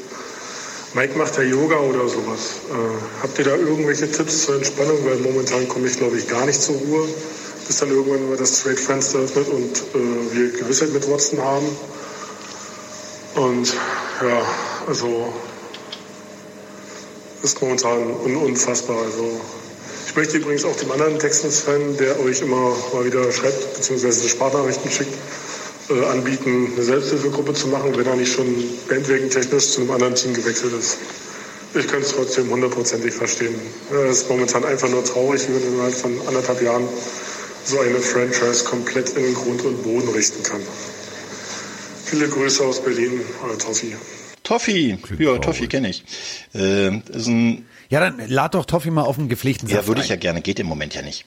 [0.94, 2.60] Mike macht ja Yoga oder sowas.
[2.70, 5.04] Äh, habt ihr da irgendwelche Tipps zur Entspannung?
[5.04, 7.08] Weil momentan komme ich, glaube ich, gar nicht zur Ruhe
[7.68, 11.66] bis dann irgendwann mal das Trade-Fenster öffnet und äh, wir Gewissheit mit Watson haben.
[13.37, 13.74] Und
[14.22, 14.42] ja,
[14.87, 15.33] also
[17.42, 18.96] ist momentan un unfassbar.
[19.02, 19.40] Also
[20.07, 24.90] ich möchte übrigens auch dem anderen Texans-Fan, der euch immer mal wieder schreibt, beziehungsweise Sprachnachrichten
[24.90, 25.14] schickt,
[25.90, 28.46] äh, anbieten, eine Selbsthilfegruppe zu machen, wenn er nicht schon
[28.88, 30.96] bandwegen technisch zu einem anderen Team gewechselt ist.
[31.74, 33.54] Ich kann es trotzdem hundertprozentig verstehen.
[34.09, 36.88] Es ist momentan einfach nur traurig, wie man innerhalb von anderthalb Jahren
[37.68, 40.61] so eine Franchise komplett in den Grund und Boden richten kann.
[42.04, 43.94] Viele Grüße aus Berlin, euer Toffi.
[44.42, 46.04] Toffi, ja, Toffi kenne ich.
[46.54, 50.02] Äh, ist ein ja, dann lad doch Toffi mal auf einen gepflegten Saft Ja, würde
[50.02, 51.24] ich ja gerne, geht im Moment ja nicht.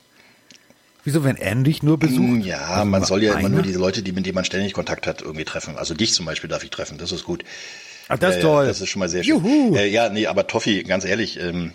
[1.03, 2.19] Wieso, wenn er dich nur besucht?
[2.19, 3.39] Hm, ja, also man soll ja einer?
[3.39, 5.75] immer nur diese Leute, die mit denen man ständig Kontakt hat, irgendwie treffen.
[5.77, 7.43] Also dich zum Beispiel darf ich treffen, das ist gut.
[8.07, 8.67] Ach, das ist äh, toll.
[8.67, 9.37] Das ist schon mal sehr schön.
[9.37, 9.75] Juhu.
[9.75, 11.73] Äh, ja, nee, aber Toffi, ganz ehrlich, ähm,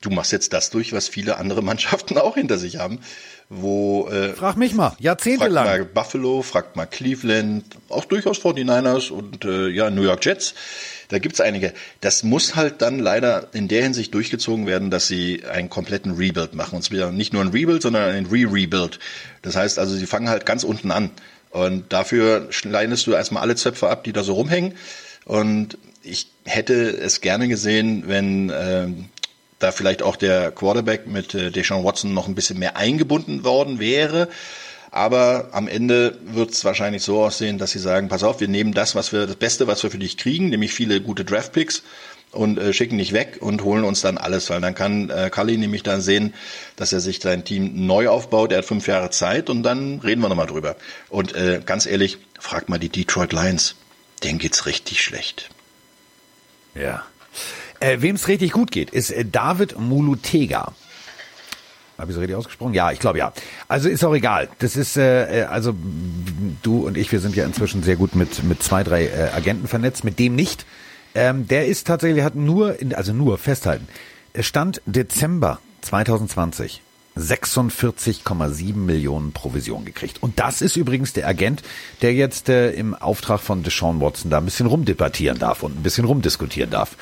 [0.00, 3.00] du machst jetzt das durch, was viele andere Mannschaften auch hinter sich haben
[3.48, 5.66] wo äh, Frag mich mal, jahrzehntelang.
[5.66, 10.54] Fragt mal Buffalo, fragt mal Cleveland, auch durchaus 49ers und äh, ja, New York Jets.
[11.08, 11.72] Da gibt's einige.
[12.00, 16.54] Das muss halt dann leider in der Hinsicht durchgezogen werden, dass sie einen kompletten Rebuild
[16.54, 16.76] machen.
[16.76, 18.98] Und zwar nicht nur ein Rebuild, sondern ein Re-Rebuild.
[19.42, 21.10] Das heißt also, sie fangen halt ganz unten an.
[21.50, 24.74] Und dafür schneidest du erstmal alle Zöpfe ab, die da so rumhängen.
[25.24, 28.88] Und ich hätte es gerne gesehen, wenn äh,
[29.58, 33.78] da vielleicht auch der Quarterback mit äh, Deshaun Watson noch ein bisschen mehr eingebunden worden
[33.78, 34.28] wäre.
[34.90, 38.72] Aber am Ende wird es wahrscheinlich so aussehen, dass sie sagen, pass auf, wir nehmen
[38.72, 41.82] das, was wir, das Beste, was wir für dich kriegen, nämlich viele gute Draftpicks
[42.30, 45.56] und äh, schicken dich weg und holen uns dann alles, weil dann kann äh, Cully
[45.56, 46.34] nämlich dann sehen,
[46.76, 48.52] dass er sich sein Team neu aufbaut.
[48.52, 50.76] Er hat fünf Jahre Zeit und dann reden wir nochmal drüber.
[51.08, 53.76] Und äh, ganz ehrlich, frag mal die Detroit Lions,
[54.22, 55.50] denen geht's richtig schlecht.
[56.74, 57.04] Ja.
[57.80, 60.72] Äh, Wem es richtig gut geht, ist äh, David Mulutega.
[61.98, 62.74] Habe ich so richtig ausgesprochen?
[62.74, 63.32] Ja, ich glaube ja.
[63.68, 64.48] Also ist auch egal.
[64.58, 65.74] Das ist äh, äh, also
[66.62, 69.66] du und ich, wir sind ja inzwischen sehr gut mit mit zwei, drei äh, Agenten
[69.66, 70.04] vernetzt.
[70.04, 70.66] Mit dem nicht.
[71.14, 73.88] Ähm, der ist tatsächlich hat nur, in, also nur festhalten.
[74.38, 76.82] Stand Dezember 2020
[77.16, 80.22] 46,7 Millionen Provision gekriegt.
[80.22, 81.62] Und das ist übrigens der Agent,
[82.02, 85.82] der jetzt äh, im Auftrag von Deshaun Watson da ein bisschen rumdebattieren darf und ein
[85.82, 86.96] bisschen rumdiskutieren darf.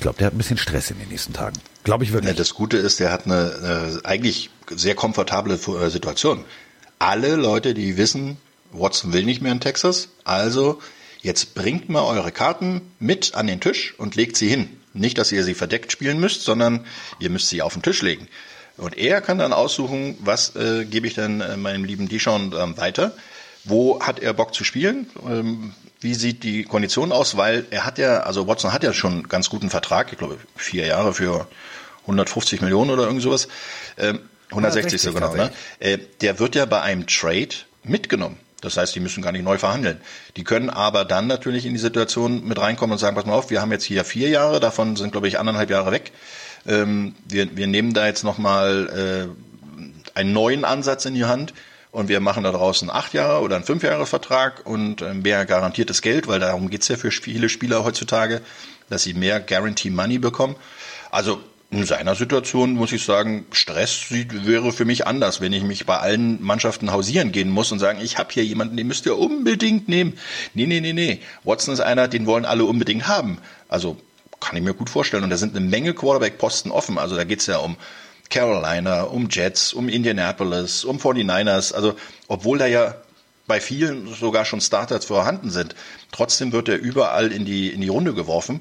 [0.00, 1.58] Ich glaube, der hat ein bisschen Stress in den nächsten Tagen.
[1.84, 2.34] Glaube ich wirklich.
[2.34, 6.46] Das Gute ist, der hat eine, eine eigentlich sehr komfortable äh, Situation.
[6.98, 8.38] Alle Leute, die wissen,
[8.72, 10.80] Watson will nicht mehr in Texas, also
[11.20, 14.70] jetzt bringt mal eure Karten mit an den Tisch und legt sie hin.
[14.94, 16.86] Nicht, dass ihr sie verdeckt spielen müsst, sondern
[17.18, 18.26] ihr müsst sie auf den Tisch legen.
[18.78, 22.76] Und er kann dann aussuchen, was äh, gebe ich denn äh, meinem lieben Dishon äh,
[22.78, 23.14] weiter.
[23.64, 25.10] Wo hat er Bock zu spielen?
[25.28, 27.36] Ähm, wie sieht die Kondition aus?
[27.36, 30.38] Weil er hat ja, also Watson hat ja schon einen ganz guten Vertrag, ich glaube
[30.56, 31.46] vier Jahre für
[32.02, 33.48] 150 Millionen oder irgend sowas.
[33.98, 35.52] Ähm, 160 sogar noch, ne?
[35.78, 37.50] Äh, der wird ja bei einem Trade
[37.84, 38.36] mitgenommen.
[38.60, 40.00] Das heißt, die müssen gar nicht neu verhandeln.
[40.36, 43.50] Die können aber dann natürlich in die Situation mit reinkommen und sagen, pass mal auf,
[43.50, 46.12] wir haben jetzt hier vier Jahre, davon sind, glaube ich, anderthalb Jahre weg.
[46.66, 51.54] Ähm, wir, wir nehmen da jetzt nochmal äh, einen neuen Ansatz in die Hand
[51.92, 55.44] und wir machen da draußen acht Jahre oder einen fünf Jahre Vertrag und äh, mehr
[55.46, 58.42] garantiertes Geld, weil darum geht's ja für viele Spieler heutzutage,
[58.88, 60.56] dass sie mehr Guarantee Money bekommen.
[61.10, 61.40] Also
[61.72, 65.98] in seiner Situation muss ich sagen, Stress wäre für mich anders, wenn ich mich bei
[65.98, 69.88] allen Mannschaften hausieren gehen muss und sagen, ich habe hier jemanden, den müsst ihr unbedingt
[69.88, 70.18] nehmen.
[70.54, 71.20] Nee, nee, nee, nee.
[71.44, 73.38] Watson ist einer, den wollen alle unbedingt haben.
[73.68, 73.96] Also
[74.40, 75.22] kann ich mir gut vorstellen.
[75.22, 76.98] Und da sind eine Menge Quarterback-Posten offen.
[76.98, 77.76] Also da geht's ja um
[78.30, 81.74] Carolina, um Jets, um Indianapolis, um 49ers.
[81.74, 81.96] Also
[82.28, 82.94] obwohl da ja
[83.46, 85.74] bei vielen sogar schon Starters vorhanden sind,
[86.12, 88.60] trotzdem wird er überall in die, in die Runde geworfen.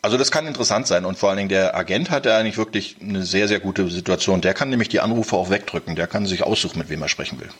[0.00, 2.96] Also das kann interessant sein und vor allen Dingen der Agent hat ja eigentlich wirklich
[3.00, 4.40] eine sehr, sehr gute Situation.
[4.40, 5.94] Der kann nämlich die Anrufe auch wegdrücken.
[5.94, 7.50] Der kann sich aussuchen, mit wem er sprechen will.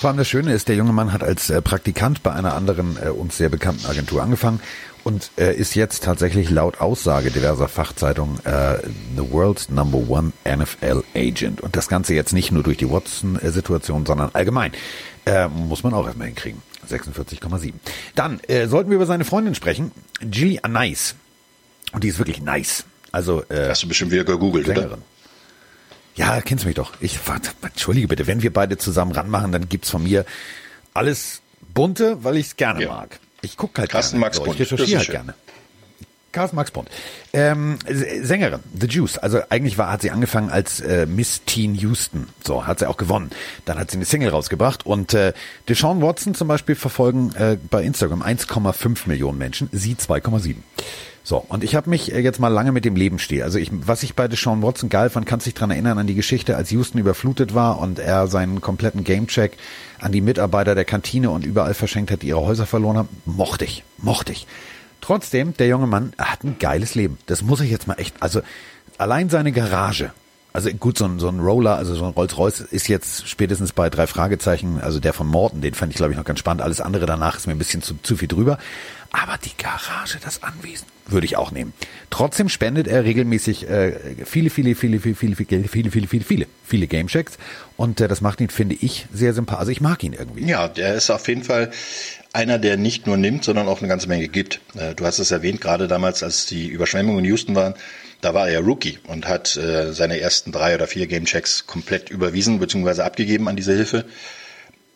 [0.00, 2.98] Vor allem das Schöne ist, der junge Mann hat als äh, Praktikant bei einer anderen
[3.02, 4.60] äh, uns sehr bekannten Agentur angefangen
[5.04, 8.78] und äh, ist jetzt tatsächlich laut Aussage diverser Fachzeitungen äh,
[9.16, 11.60] the world's number one NFL Agent.
[11.60, 14.72] Und das Ganze jetzt nicht nur durch die Watson-Situation, sondern allgemein.
[15.26, 16.60] Äh, muss man auch erstmal hinkriegen.
[16.90, 17.72] 46,7.
[18.14, 21.14] Dann äh, sollten wir über seine Freundin sprechen, Gilly Anais.
[21.92, 22.84] Und die ist wirklich nice.
[23.12, 24.98] Also äh, Hast du bestimmt wieder gegoogelt, oder?
[26.14, 26.92] Ja, kennst du mich doch.
[27.00, 30.24] Ich warte, entschuldige bitte, wenn wir beide zusammen ranmachen, dann gibt's von mir
[30.92, 31.40] alles
[31.74, 32.88] bunte, weil ich es gerne Ja.
[32.90, 33.18] mag.
[33.42, 34.26] Ich gucke halt Carsten gerne.
[34.26, 34.46] Max so.
[34.46, 35.14] Ich recherchiere halt schön.
[35.14, 35.34] gerne.
[36.32, 36.88] Carsten Max Bond.
[37.32, 39.18] Ähm, Sängerin, The Juice.
[39.18, 42.26] Also eigentlich war, hat sie angefangen als äh, Miss Teen Houston.
[42.44, 43.30] So, hat sie auch gewonnen.
[43.66, 45.32] Dann hat sie eine Single rausgebracht und äh,
[45.68, 50.56] Deshaun Watson zum Beispiel verfolgen äh, bei Instagram 1,5 Millionen Menschen, sie 2,7.
[51.26, 53.44] So, und ich habe mich äh, jetzt mal lange mit dem Leben stehe.
[53.44, 56.14] Also ich, was ich bei Deshaun Watson geil fand, kannst dich dran erinnern an die
[56.14, 59.56] Geschichte, als Houston überflutet war und er seinen kompletten Gamecheck
[59.98, 63.08] an die Mitarbeiter der Kantine und überall verschenkt hat, die ihre Häuser verloren haben.
[63.24, 64.46] Mochte ich, mochte ich.
[65.00, 67.16] Trotzdem, der junge Mann hat ein geiles Leben.
[67.24, 68.42] Das muss ich jetzt mal echt, also
[68.98, 70.12] allein seine Garage.
[70.52, 73.90] Also gut, so ein, so ein Roller, also so ein Rolls-Royce ist jetzt spätestens bei
[73.90, 76.62] drei Fragezeichen, also der von Morton, den fand ich glaube ich noch ganz spannend.
[76.62, 78.58] Alles andere danach ist mir ein bisschen zu, zu viel drüber.
[79.16, 81.72] Aber die Garage, das Anwesen, würde ich auch nehmen.
[82.10, 83.92] Trotzdem spendet er regelmäßig äh,
[84.24, 87.38] viele, viele, viele, viele, viele, viele, viele, viele, viele, viele, viele Gamechecks.
[87.76, 89.60] Und äh, das macht ihn, finde ich, sehr sympathisch.
[89.60, 90.44] Also ich mag ihn irgendwie.
[90.44, 91.70] Ja, der ist auf jeden Fall
[92.32, 94.60] einer, der nicht nur nimmt, sondern auch eine ganze Menge gibt.
[94.74, 97.74] Äh, Du hast es erwähnt, gerade damals, als die Überschwemmungen in Houston waren,
[98.20, 102.58] da war er Rookie und hat äh, seine ersten drei oder vier Gamechecks komplett überwiesen
[102.58, 103.02] bzw.
[103.02, 104.06] abgegeben an diese Hilfe.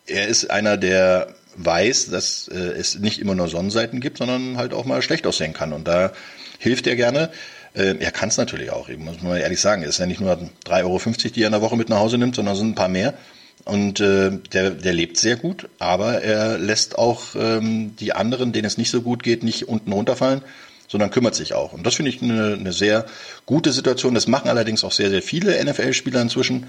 [0.06, 4.72] Er ist einer, der weiß, dass äh, es nicht immer nur Sonnenseiten gibt, sondern halt
[4.72, 5.72] auch mal schlecht aussehen kann.
[5.72, 6.12] Und da
[6.58, 7.30] hilft er gerne.
[7.74, 9.82] Äh, er kann es natürlich auch, eben, muss man ehrlich sagen.
[9.82, 11.00] Es ist ja nicht nur 3,50 Euro,
[11.34, 13.14] die er in der Woche mit nach Hause nimmt, sondern sind ein paar mehr.
[13.64, 18.64] Und äh, der, der lebt sehr gut, aber er lässt auch ähm, die anderen, denen
[18.64, 20.42] es nicht so gut geht, nicht unten runterfallen,
[20.86, 21.72] sondern kümmert sich auch.
[21.72, 23.04] Und das finde ich eine, eine sehr
[23.46, 24.14] gute Situation.
[24.14, 26.66] Das machen allerdings auch sehr, sehr viele NFL-Spieler inzwischen,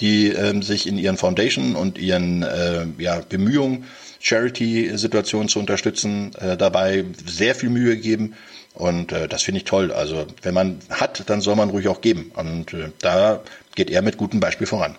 [0.00, 3.84] die ähm, sich in ihren Foundation und ihren äh, ja, Bemühungen,
[4.20, 8.34] Charity-Situationen zu unterstützen, äh, dabei sehr viel Mühe geben.
[8.74, 9.92] Und äh, das finde ich toll.
[9.92, 12.30] Also wenn man hat, dann soll man ruhig auch geben.
[12.34, 13.40] Und äh, da
[13.74, 14.96] geht er mit gutem Beispiel voran.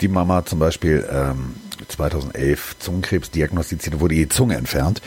[0.00, 1.54] die Mama zum Beispiel ähm,
[1.88, 5.00] 2011 Zungenkrebs diagnostiziert, wurde die Zunge entfernt.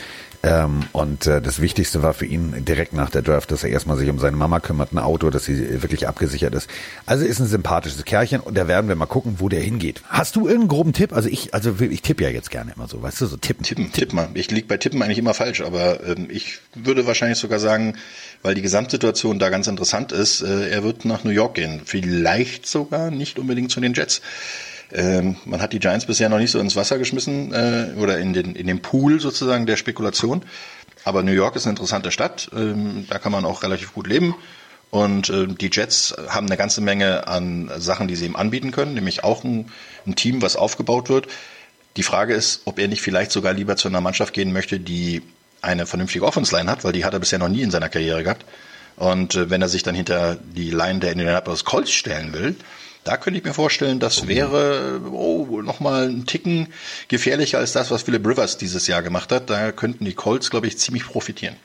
[0.48, 3.98] Ähm, und äh, das Wichtigste war für ihn direkt nach der Draft, dass er erstmal
[3.98, 6.70] sich um seine Mama kümmert, ein Auto, dass sie wirklich abgesichert ist.
[7.06, 10.02] Also ist ein sympathisches Kerlchen und da werden wir mal gucken, wo der hingeht.
[10.10, 11.14] Hast du irgendeinen groben Tipp?
[11.14, 13.64] Also ich, also ich tippe ja jetzt gerne immer so, weißt du, so tippen.
[13.64, 14.30] Tippen, tipp mal.
[14.34, 17.96] Ich liege bei Tippen eigentlich immer falsch, aber ähm, ich würde wahrscheinlich sogar sagen,
[18.42, 21.82] weil die Gesamtsituation da ganz interessant ist, äh, er wird nach New York gehen.
[21.86, 24.22] Vielleicht sogar nicht unbedingt zu den Jets.
[24.92, 28.34] Ähm, man hat die Giants bisher noch nicht so ins Wasser geschmissen äh, oder in
[28.34, 30.44] den, in den Pool sozusagen der Spekulation.
[31.04, 32.50] Aber New York ist eine interessante Stadt.
[32.54, 34.36] Ähm, da kann man auch relativ gut leben.
[34.90, 38.94] Und äh, die Jets haben eine ganze Menge an Sachen, die sie ihm anbieten können,
[38.94, 39.72] nämlich auch ein,
[40.06, 41.28] ein Team, was aufgebaut wird.
[41.98, 45.24] Die Frage ist, ob er nicht vielleicht sogar lieber zu einer Mannschaft gehen möchte, die
[45.62, 48.46] eine vernünftige Offense-Line hat, weil die hat er bisher noch nie in seiner Karriere gehabt.
[48.96, 52.56] Und äh, wenn er sich dann hinter die Line der Indianapolis Colts stellen will,
[53.08, 56.68] da könnte ich mir vorstellen, das wäre oh, nochmal ein Ticken
[57.08, 59.50] gefährlicher als das, was Philip Rivers dieses Jahr gemacht hat.
[59.50, 61.56] Da könnten die Colts, glaube ich, ziemlich profitieren.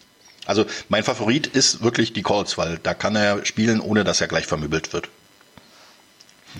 [0.47, 4.29] Also mein Favorit ist wirklich die Colts, weil da kann er spielen, ohne dass er
[4.29, 5.09] gleich vermöbelt wird.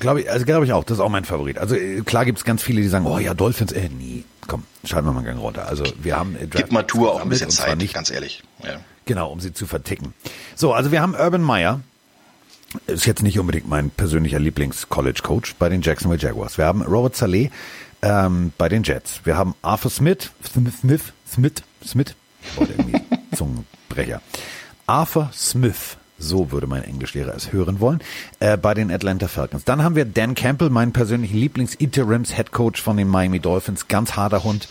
[0.01, 1.59] Glaube ich, also glaube ich auch, das ist auch mein Favorit.
[1.59, 4.25] Also äh, klar gibt es ganz viele, die sagen, oh ja, Dolphins, äh, nie.
[4.49, 5.69] Komm, schalten wir mal einen Gang runter.
[5.69, 8.43] Also wir haben äh, Gib mal Tour auch ein bisschen Zeit, nicht ganz ehrlich.
[8.65, 8.81] Ja.
[9.05, 10.15] Genau, um sie zu verticken.
[10.57, 11.81] So, also wir haben Urban Meyer.
[12.87, 16.57] Ist jetzt nicht unbedingt mein persönlicher Lieblings-College-Coach bei den Jacksonville Jaguars.
[16.57, 17.51] Wir haben Robert Saleh
[18.01, 19.21] ähm, bei den Jets.
[19.25, 22.15] Wir haben Arthur Smith, Smith, Smith, Smith,
[22.57, 23.01] wollte irgendwie
[23.37, 24.23] Zungenbrecher.
[24.87, 28.01] Arthur Smith, so würde mein Englischlehrer es hören wollen,
[28.41, 29.65] äh, bei den Atlanta Falcons.
[29.65, 33.89] Dann haben wir Dan Campbell, meinen persönlichen Lieblings-Interims-Headcoach von den Miami Dolphins.
[33.89, 34.69] Ganz harter Hund,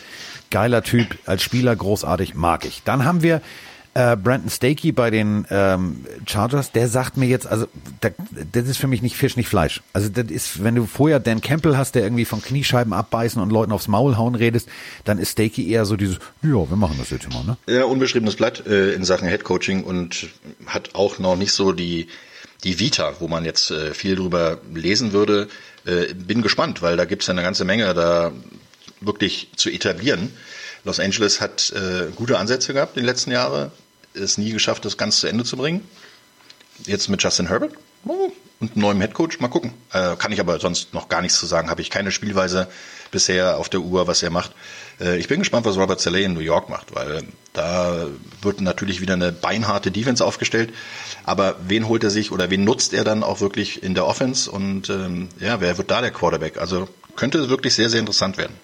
[0.50, 2.84] geiler Typ, als Spieler großartig, mag ich.
[2.84, 3.42] Dann haben wir
[3.93, 7.67] äh, Brandon Stakey bei den ähm, Chargers, der sagt mir jetzt, also
[7.99, 8.10] da,
[8.51, 9.82] das ist für mich nicht Fisch, nicht Fleisch.
[9.93, 13.49] Also das ist, wenn du vorher Dan Campbell hast, der irgendwie von Kniescheiben abbeißen und
[13.49, 14.69] Leuten aufs Maul hauen redest,
[15.04, 17.58] dann ist Stakey eher so dieses, ja, wir machen das jetzt mal, ne?
[17.67, 20.30] Ja, unbeschriebenes Blatt äh, in Sachen Headcoaching und
[20.65, 22.08] hat auch noch nicht so die,
[22.63, 25.49] die Vita, wo man jetzt äh, viel drüber lesen würde.
[25.86, 28.32] Äh, bin gespannt, weil da gibt's ja eine ganze Menge da
[29.01, 30.32] wirklich zu etablieren.
[30.84, 33.71] Los Angeles hat äh, gute Ansätze gehabt in den letzten Jahren.
[34.13, 35.88] Es nie geschafft, das ganz zu Ende zu bringen.
[36.86, 37.74] Jetzt mit Justin Herbert
[38.62, 39.74] und einem neuen Headcoach, mal gucken.
[39.91, 41.69] Äh, kann ich aber sonst noch gar nichts zu sagen.
[41.69, 42.67] Habe ich keine Spielweise
[43.12, 44.52] bisher auf der Uhr, was er macht.
[45.00, 48.08] Äh, ich bin gespannt, was Robert Saleh in New York macht, weil da
[48.41, 50.74] wird natürlich wieder eine beinharte Defense aufgestellt.
[51.24, 54.50] Aber wen holt er sich oder wen nutzt er dann auch wirklich in der Offense?
[54.50, 56.58] Und ähm, ja, wer wird da der Quarterback?
[56.58, 58.56] Also könnte wirklich sehr, sehr interessant werden.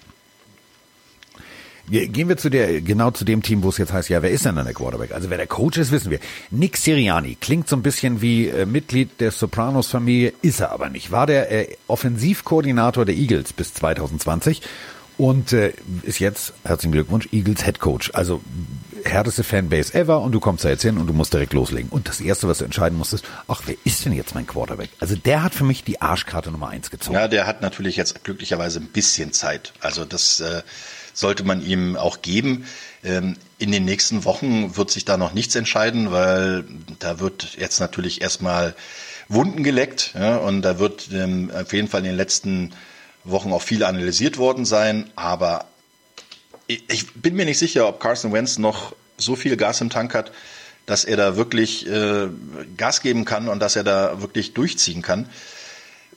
[1.90, 4.46] Gehen wir zu der, genau zu dem Team, wo es jetzt heißt, ja, wer ist
[4.46, 5.14] denn dann der Quarterback?
[5.14, 6.20] Also wer der Coach ist, wissen wir.
[6.52, 11.12] Nick Siriani klingt so ein bisschen wie äh, Mitglied der Sopranos-Familie, ist er aber nicht.
[11.12, 14.62] War der äh, Offensivkoordinator der Eagles bis 2020
[15.18, 15.74] und äh,
[16.04, 18.12] ist jetzt, herzlichen Glückwunsch, Eagles Head Coach.
[18.14, 18.42] Also
[19.04, 21.90] härteste Fanbase ever und du kommst da jetzt hin und du musst direkt loslegen.
[21.90, 24.90] Und das Erste, was du entscheiden musstest, ach, wer ist denn jetzt mein Quarterback?
[25.00, 27.16] Also der hat für mich die Arschkarte Nummer eins gezogen.
[27.16, 29.74] Ja, der hat natürlich jetzt glücklicherweise ein bisschen Zeit.
[29.80, 30.62] Also das äh,
[31.18, 32.66] sollte man ihm auch geben.
[33.04, 36.64] Ähm, in den nächsten Wochen wird sich da noch nichts entscheiden, weil
[37.00, 38.76] da wird jetzt natürlich erstmal
[39.28, 42.72] Wunden geleckt ja, und da wird ähm, auf jeden Fall in den letzten
[43.24, 45.66] Wochen auch viel analysiert worden sein, aber
[46.68, 50.32] ich bin mir nicht sicher, ob Carson Wentz noch so viel Gas im Tank hat,
[50.86, 52.28] dass er da wirklich äh,
[52.78, 55.30] Gas geben kann und dass er da wirklich durchziehen kann.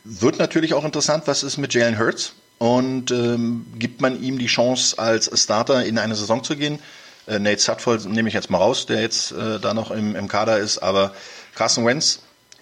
[0.05, 4.47] Wird natürlich auch interessant, was ist mit Jalen Hurts und ähm, gibt man ihm die
[4.47, 6.79] Chance, als Starter in eine Saison zu gehen.
[7.27, 10.29] Äh, Nate Sutford nehme ich jetzt mal raus, der jetzt äh, da noch im, im
[10.29, 11.15] Kader ist, aber
[11.55, 12.21] Carson Wentz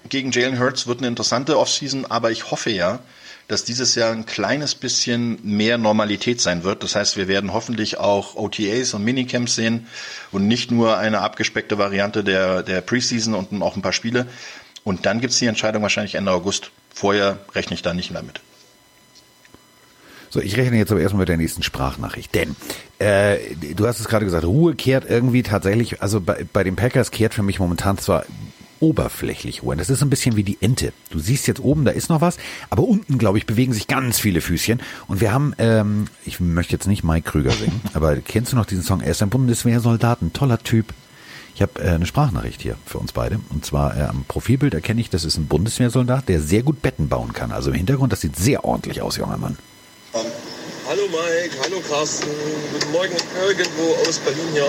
[0.08, 3.00] gegen Jalen Hurts wird eine interessante Offseason, aber ich hoffe ja,
[3.48, 6.84] dass dieses Jahr ein kleines bisschen mehr Normalität sein wird.
[6.84, 9.88] Das heißt, wir werden hoffentlich auch OTAs und Minicamps sehen
[10.30, 14.28] und nicht nur eine abgespeckte Variante der, der Preseason und auch ein paar Spiele.
[14.84, 16.70] Und dann gibt's die Entscheidung wahrscheinlich Ende August.
[16.94, 18.40] Vorher rechne ich da nicht mehr mit.
[20.30, 22.34] So, ich rechne jetzt aber erstmal mit der nächsten Sprachnachricht.
[22.34, 22.56] Denn
[22.98, 23.38] äh,
[23.74, 27.34] du hast es gerade gesagt, Ruhe kehrt irgendwie tatsächlich, also bei, bei den Packers kehrt
[27.34, 28.24] für mich momentan zwar
[28.80, 29.78] oberflächlich ruhen.
[29.78, 30.92] Das ist ein bisschen wie die Ente.
[31.10, 32.36] Du siehst jetzt oben, da ist noch was,
[32.70, 34.80] aber unten, glaube ich, bewegen sich ganz viele Füßchen.
[35.08, 38.66] Und wir haben, ähm, ich möchte jetzt nicht Mike Krüger singen, aber kennst du noch
[38.66, 39.00] diesen Song?
[39.00, 40.94] Er ist ein Bundeswehrsoldat, ein toller Typ.
[41.54, 43.40] Ich habe äh, eine Sprachnachricht hier für uns beide.
[43.50, 47.08] Und zwar äh, am Profilbild erkenne ich, das ist ein Bundeswehrsoldat, der sehr gut Betten
[47.08, 47.50] bauen kann.
[47.50, 49.56] Also im Hintergrund, das sieht sehr ordentlich aus, junger Mann.
[50.88, 52.28] Hallo Mike, hallo Carsten.
[52.72, 53.14] Guten Morgen
[53.46, 54.68] irgendwo aus Berlin hier.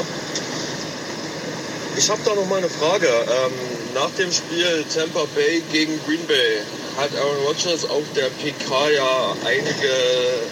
[1.97, 3.07] Ich habe da noch mal eine Frage.
[3.07, 3.51] Ähm,
[3.95, 6.59] nach dem Spiel Tampa Bay gegen Green Bay
[6.97, 9.91] hat Aaron Rodgers auf der PK ja einige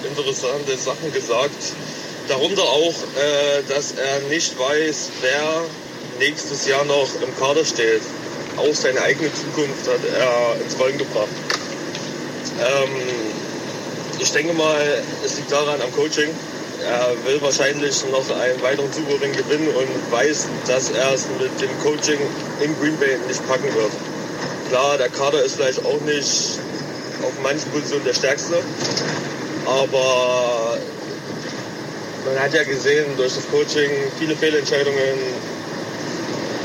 [0.10, 1.74] interessante Sachen gesagt.
[2.28, 5.64] Darunter auch, äh, dass er nicht weiß, wer
[6.20, 8.02] nächstes Jahr noch im Kader steht.
[8.58, 11.28] Auch seine eigene Zukunft hat er ins Rollen gebracht.
[12.60, 13.28] Ähm,
[14.28, 16.30] ich denke mal, es liegt daran am Coaching.
[16.84, 21.70] Er will wahrscheinlich noch einen weiteren Super gewinnen und weiß, dass er es mit dem
[21.82, 22.20] Coaching
[22.60, 23.92] in Green Bay nicht packen wird.
[24.68, 26.60] Klar, der Kader ist vielleicht auch nicht
[27.24, 28.56] auf manchen Positionen der stärkste,
[29.66, 30.78] aber
[32.26, 35.20] man hat ja gesehen durch das Coaching viele Fehlentscheidungen,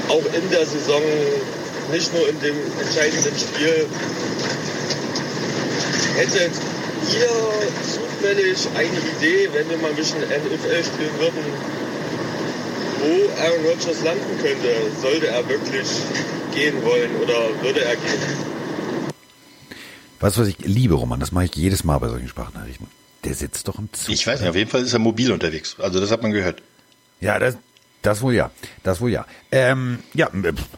[0.08, 1.02] auch in der Saison,
[1.92, 3.86] nicht nur in dem entscheidenden Spiel.
[6.16, 6.50] Hättet
[7.10, 7.28] ihr
[7.82, 11.44] zufällig eine Idee, wenn wir mal ein bisschen NFL spielen würden,
[13.00, 14.68] wo Aaron Rodgers landen könnte?
[15.00, 15.88] Sollte er wirklich
[16.54, 18.52] gehen wollen oder würde er gehen?
[20.20, 21.18] Weißt du, was ich liebe, Roman?
[21.18, 22.86] Das mache ich jedes Mal bei solchen Sprachnachrichten.
[23.24, 24.14] Der sitzt doch im Zug.
[24.14, 25.76] Ich weiß nicht, auf jeden Fall ist er mobil unterwegs.
[25.78, 26.62] Also das hat man gehört.
[27.20, 27.56] Ja, das,
[28.02, 28.50] das wohl ja.
[28.82, 29.26] Das wohl ja.
[29.50, 30.28] Ähm, ja,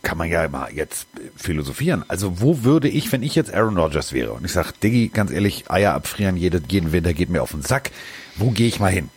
[0.02, 1.06] kann man ja mal jetzt
[1.36, 2.04] philosophieren.
[2.08, 5.30] Also wo würde ich, wenn ich jetzt Aaron Rodgers wäre und ich sag, Diggi, ganz
[5.30, 7.90] ehrlich, Eier abfrieren jede, jeden Winter geht mir auf den Sack.
[8.36, 9.08] Wo gehe ich mal hin?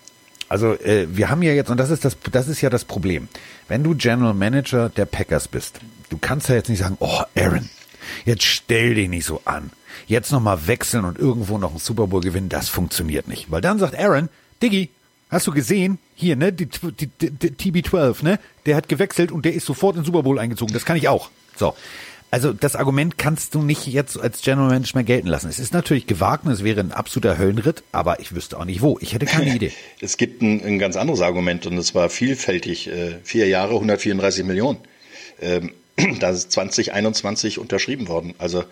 [0.49, 3.27] Also äh, wir haben ja jetzt, und das ist das, das ist ja das Problem.
[3.67, 7.69] Wenn du General Manager der Packers bist, du kannst ja jetzt nicht sagen, oh Aaron,
[8.25, 9.71] jetzt stell dich nicht so an.
[10.05, 13.51] Jetzt nochmal wechseln und irgendwo noch einen Super Bowl gewinnen, das funktioniert nicht.
[13.51, 14.29] Weil dann sagt Aaron,
[14.61, 14.89] Diggi,
[15.29, 15.99] Hast du gesehen?
[16.15, 16.53] Hier, ne?
[16.53, 18.39] Die, die, die, die TB12, ne?
[18.65, 20.73] Der hat gewechselt und der ist sofort in Super Bowl eingezogen.
[20.73, 21.29] Das kann ich auch.
[21.55, 21.73] So.
[22.29, 25.49] Also das Argument kannst du nicht jetzt als General Manager mehr gelten lassen.
[25.49, 28.81] Es ist natürlich gewagt und es wäre ein absoluter Höllenritt, aber ich wüsste auch nicht
[28.81, 28.97] wo.
[28.99, 29.71] Ich hätte keine Idee.
[30.01, 32.87] es gibt ein, ein ganz anderes Argument und es war vielfältig.
[32.87, 34.79] Äh, vier Jahre, 134 Millionen.
[35.41, 35.71] Ähm,
[36.19, 38.33] da ist 2021 unterschrieben worden.
[38.39, 38.65] Also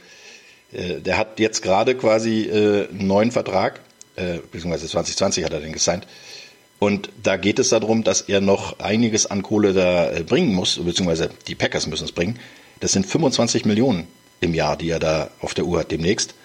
[0.74, 3.82] äh, der hat jetzt gerade quasi äh, einen neuen Vertrag,
[4.50, 6.08] beziehungsweise 2020 hat er den gesigned
[6.80, 10.78] und da geht es darum, dass er noch einiges an Kohle da äh, bringen muss,
[10.78, 12.40] beziehungsweise die Packers müssen es bringen.
[12.80, 14.08] Das sind 25 Millionen
[14.42, 16.36] im Jahr, die er da auf der Uhr hat demnächst.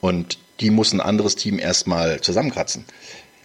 [0.00, 2.84] Und die muss ein anderes Team erstmal zusammenkratzen.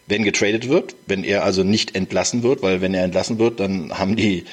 [0.07, 3.97] Wenn getradet wird, wenn er also nicht entlassen wird, weil wenn er entlassen wird, dann
[3.97, 4.45] haben die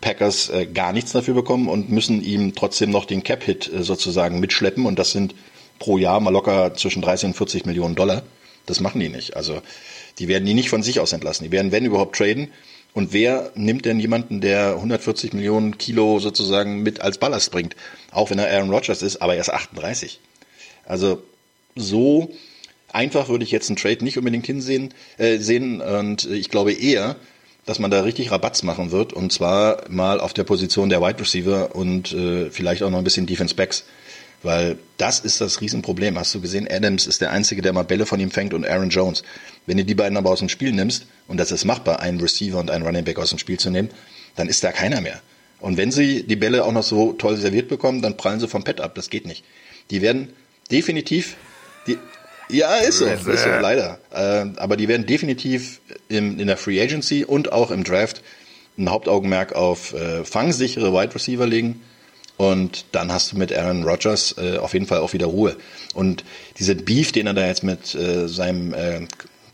[0.00, 4.40] Packers äh, gar nichts dafür bekommen und müssen ihm trotzdem noch den Cap-Hit äh, sozusagen
[4.40, 5.34] mitschleppen und das sind
[5.78, 8.22] pro Jahr mal locker zwischen 30 und 40 Millionen Dollar.
[8.66, 9.36] Das machen die nicht.
[9.36, 9.60] Also
[10.18, 11.44] die werden die nicht von sich aus entlassen.
[11.44, 12.50] Die werden, wenn überhaupt, traden.
[12.94, 17.76] Und wer nimmt denn jemanden, der 140 Millionen Kilo sozusagen mit als Ballast bringt?
[18.10, 20.20] Auch wenn er Aaron Rodgers ist, aber er ist 38.
[20.84, 21.22] Also
[21.76, 22.32] so
[22.92, 25.80] einfach würde ich jetzt einen Trade nicht unbedingt hinsehen äh, sehen.
[25.80, 27.16] Und ich glaube eher,
[27.66, 29.12] dass man da richtig Rabatz machen wird.
[29.12, 33.04] Und zwar mal auf der Position der Wide Receiver und äh, vielleicht auch noch ein
[33.04, 33.84] bisschen Defense Backs.
[34.42, 36.18] Weil das ist das Riesenproblem.
[36.18, 38.90] Hast du gesehen, Adams ist der Einzige, der mal Bälle von ihm fängt und Aaron
[38.90, 39.24] Jones.
[39.66, 42.58] Wenn du die beiden aber aus dem Spiel nimmst, und das ist machbar, einen Receiver
[42.58, 43.90] und einen Running Back aus dem Spiel zu nehmen,
[44.36, 45.20] dann ist da keiner mehr.
[45.60, 48.62] Und wenn sie die Bälle auch noch so toll serviert bekommen, dann prallen sie vom
[48.62, 48.94] Pad ab.
[48.94, 49.44] Das geht nicht.
[49.90, 50.32] Die werden
[50.70, 51.36] definitiv,
[51.88, 51.98] die,
[52.48, 53.98] ja, ist so, ist so, leider.
[54.10, 58.22] Äh, aber die werden definitiv im, in der Free Agency und auch im Draft
[58.78, 61.80] ein Hauptaugenmerk auf äh, fangsichere Wide Receiver legen
[62.38, 65.56] und dann hast du mit Aaron Rodgers äh, auf jeden Fall auch wieder Ruhe.
[65.92, 66.24] Und
[66.58, 69.06] dieser Beef, den er da jetzt mit äh, seinem äh,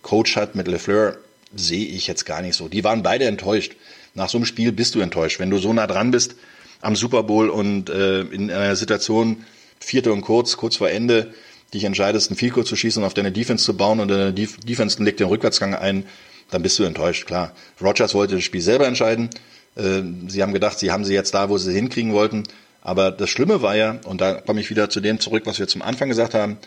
[0.03, 1.17] Coach hat, mit LeFleur,
[1.57, 2.69] sehe ich jetzt gar nicht so.
[2.69, 3.75] Die waren beide enttäuscht.
[4.13, 5.41] Nach so einem Spiel bist du enttäuscht.
[5.41, 6.37] Wenn du so nah dran bist
[6.83, 9.45] am Super Bowl und äh, in einer Situation,
[9.81, 11.33] vierte und kurz, kurz vor Ende,
[11.73, 14.59] dich entscheidest, ein Vielkurs zu schießen und auf deine Defense zu bauen und deine Def
[14.59, 16.05] Defense legt den Rückwärtsgang ein,
[16.51, 17.53] dann bist du enttäuscht, klar.
[17.81, 19.31] Rodgers wollte das Spiel selber entscheiden.
[19.75, 22.45] Äh, sie haben gedacht, sie haben sie jetzt da, wo sie hinkriegen wollten.
[22.85, 25.67] Aber das Schlimme war ja, und da komme ich wieder zu dem zurück, was wir
[25.67, 26.59] zum Anfang gesagt haben,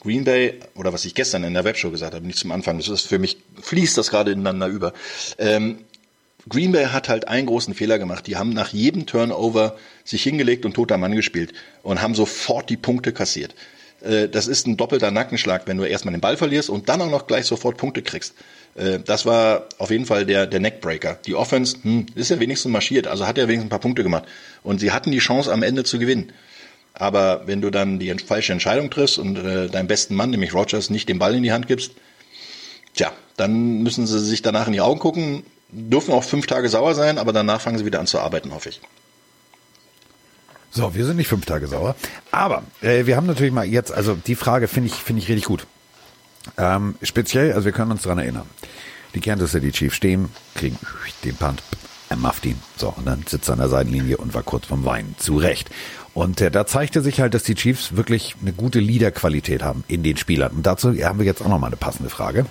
[0.00, 2.88] Green Bay, oder was ich gestern in der Webshow gesagt habe, nicht zum Anfang, das
[2.88, 4.92] ist für mich, fließt das gerade ineinander über.
[5.38, 5.78] Ähm,
[6.48, 8.26] Green Bay hat halt einen großen Fehler gemacht.
[8.26, 11.52] Die haben nach jedem Turnover sich hingelegt und toter Mann gespielt
[11.82, 13.54] und haben sofort die Punkte kassiert.
[14.02, 17.10] Äh, das ist ein doppelter Nackenschlag, wenn du erstmal den Ball verlierst und dann auch
[17.10, 18.34] noch gleich sofort Punkte kriegst.
[18.74, 21.18] Äh, das war auf jeden Fall der, der Neckbreaker.
[21.26, 24.24] Die Offense hm, ist ja wenigstens marschiert, also hat ja wenigstens ein paar Punkte gemacht.
[24.62, 26.32] Und sie hatten die Chance am Ende zu gewinnen.
[26.94, 30.90] Aber wenn du dann die falsche Entscheidung triffst und äh, deinem besten Mann, nämlich Rogers,
[30.90, 31.92] nicht den Ball in die Hand gibst,
[32.94, 36.94] tja, dann müssen sie sich danach in die Augen gucken, dürfen auch fünf Tage sauer
[36.94, 38.80] sein, aber danach fangen sie wieder an zu arbeiten, hoffe ich.
[40.72, 41.96] So, wir sind nicht fünf Tage sauer.
[42.30, 45.46] Aber äh, wir haben natürlich mal jetzt, also die Frage finde ich, finde ich richtig
[45.46, 45.66] gut.
[46.56, 48.46] Ähm, speziell, also wir können uns daran erinnern.
[49.14, 50.78] Die Kansas City Chiefs stehen, kriegen
[51.24, 51.62] den Punt,
[52.08, 52.60] er mafft ihn.
[52.76, 55.16] So, und dann sitzt er an der Seitenlinie und war kurz vom Weinen.
[55.18, 55.70] Zu Recht.
[56.14, 60.04] Und äh, da zeigte sich halt, dass die Chiefs wirklich eine gute Leaderqualität haben in
[60.04, 60.52] den Spielern.
[60.52, 62.46] Und dazu haben wir jetzt auch nochmal eine passende Frage.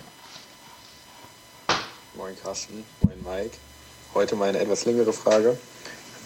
[2.15, 3.55] Moin Carsten, moin Mike.
[4.13, 5.57] Heute mal eine etwas längere Frage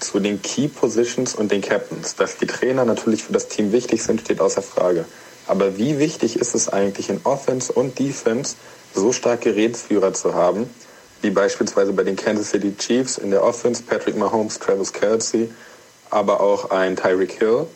[0.03, 2.15] zu den Key Positions und den Captains.
[2.15, 5.05] Dass die Trainer natürlich für das Team wichtig sind, steht außer Frage.
[5.47, 8.55] Aber wie wichtig ist es eigentlich in Offense und Defense,
[8.93, 10.69] so starke Rätsführer zu haben,
[11.21, 15.49] wie beispielsweise bei den Kansas City Chiefs in der Offense Patrick Mahomes, Travis Kelsey,
[16.09, 17.67] aber auch ein Tyreek Hill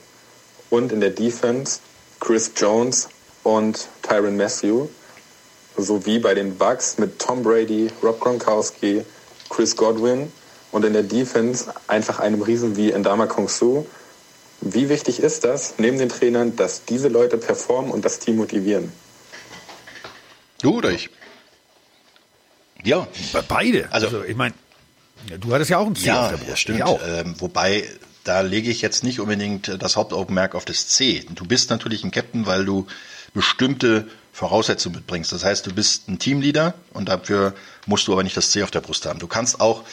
[0.69, 1.79] und in der Defense
[2.19, 3.09] Chris Jones
[3.43, 4.87] und Tyron Matthew,
[5.77, 9.03] sowie bei den Bucks mit Tom Brady, Rob Gronkowski,
[9.49, 10.31] Chris Godwin
[10.71, 13.85] und in der Defense einfach einem Riesen wie Endama Kong Su
[14.61, 18.91] wie wichtig ist das, neben den Trainern, dass diese Leute performen und das Team motivieren?
[20.61, 21.09] Du oder ich?
[22.83, 23.07] Ja.
[23.47, 23.91] Beide.
[23.91, 24.55] Also, also ich meine,
[25.39, 26.49] du hattest ja auch ein Ziel ja, auf der Brust.
[26.49, 26.83] Ja, stimmt.
[27.05, 27.87] Ähm, wobei,
[28.23, 31.25] da lege ich jetzt nicht unbedingt das Hauptaugenmerk auf das C.
[31.29, 32.87] Du bist natürlich ein Captain, weil du
[33.33, 35.31] bestimmte Voraussetzungen mitbringst.
[35.31, 37.53] Das heißt, du bist ein Teamleader und dafür
[37.85, 39.19] musst du aber nicht das C auf der Brust haben.
[39.19, 39.83] Du kannst auch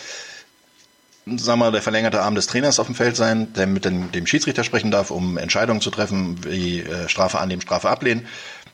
[1.27, 4.27] sagen wir, der verlängerte Arm des Trainers auf dem Feld sein, der mit dem, dem
[4.27, 8.27] Schiedsrichter sprechen darf, um Entscheidungen zu treffen, wie äh, Strafe annehmen, Strafe ablehnen.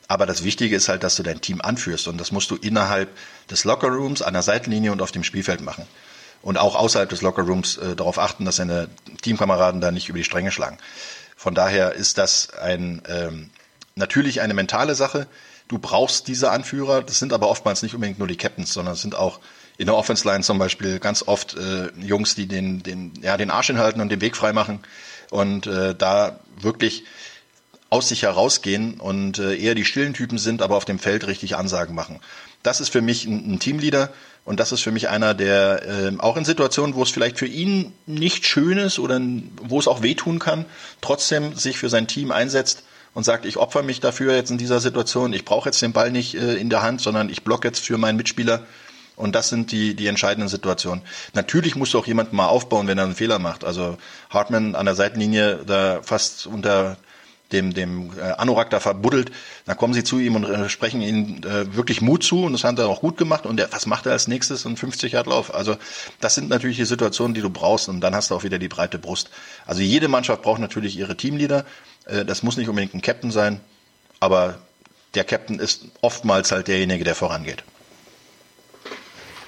[0.07, 3.09] Aber das Wichtige ist halt, dass du dein Team anführst und das musst du innerhalb
[3.49, 5.87] des Lockerrooms, an der Seitenlinie und auf dem Spielfeld machen.
[6.41, 8.89] Und auch außerhalb des Lockerrooms äh, darauf achten, dass deine
[9.21, 10.77] Teamkameraden da nicht über die Stränge schlagen.
[11.37, 13.51] Von daher ist das ein ähm,
[13.95, 15.27] natürlich eine mentale Sache.
[15.67, 17.01] Du brauchst diese Anführer.
[17.01, 19.39] Das sind aber oftmals nicht unbedingt nur die Captains, sondern es sind auch
[19.77, 23.49] in der Offense Line zum Beispiel ganz oft äh, Jungs, die den, den, ja, den
[23.49, 24.79] Arsch hinhalten und den Weg frei machen
[25.29, 27.03] und äh, da wirklich
[27.89, 31.57] aus sich herausgehen und äh, eher die stillen Typen sind, aber auf dem Feld richtig
[31.57, 32.19] Ansagen machen.
[32.63, 34.11] Das ist für mich ein, ein Teamleader
[34.45, 37.47] und das ist für mich einer, der äh, auch in Situationen, wo es vielleicht für
[37.47, 39.19] ihn nicht schön ist oder
[39.61, 40.65] wo es auch wehtun kann,
[41.01, 44.79] trotzdem sich für sein Team einsetzt und sagt, ich opfer mich dafür jetzt in dieser
[44.79, 47.85] Situation, ich brauche jetzt den Ball nicht äh, in der Hand, sondern ich block jetzt
[47.85, 48.65] für meinen Mitspieler
[49.21, 51.03] und das sind die, die entscheidenden Situationen.
[51.33, 53.63] Natürlich musst du auch jemanden mal aufbauen, wenn er einen Fehler macht.
[53.63, 53.97] Also
[54.29, 56.97] Hartman an der Seitenlinie da fast unter
[57.51, 59.31] dem, dem äh, Anorak da verbuddelt,
[59.65, 62.63] dann kommen sie zu ihm und äh, sprechen ihm äh, wirklich Mut zu und das
[62.63, 64.65] hat er auch gut gemacht und der, was macht er als nächstes?
[64.65, 65.53] Ein 50 Yard Lauf.
[65.53, 65.77] Also
[66.19, 68.69] das sind natürlich die Situationen, die du brauchst und dann hast du auch wieder die
[68.69, 69.29] breite Brust.
[69.65, 71.65] Also jede Mannschaft braucht natürlich ihre Teamleader.
[72.25, 73.61] Das muss nicht unbedingt ein Captain sein,
[74.19, 74.57] aber
[75.13, 77.63] der Captain ist oftmals halt derjenige, der vorangeht.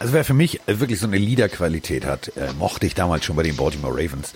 [0.03, 3.43] Also wer für mich wirklich so eine Leader-Qualität hat, äh, mochte ich damals schon bei
[3.43, 4.33] den Baltimore Ravens.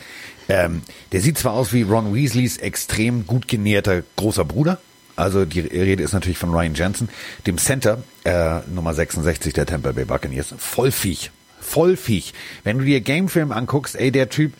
[0.47, 4.79] Ähm, der sieht zwar aus wie Ron Weasleys extrem gut genährter großer Bruder.
[5.17, 7.09] Also die Rede ist natürlich von Ryan Jensen,
[7.47, 10.55] dem Center, äh, Nummer 66 der Tampa Bay Buccaneers.
[10.57, 11.31] Vollviech.
[11.59, 12.33] Vollviech.
[12.63, 14.53] Wenn du dir Gamefilm anguckst, ey, der Typ,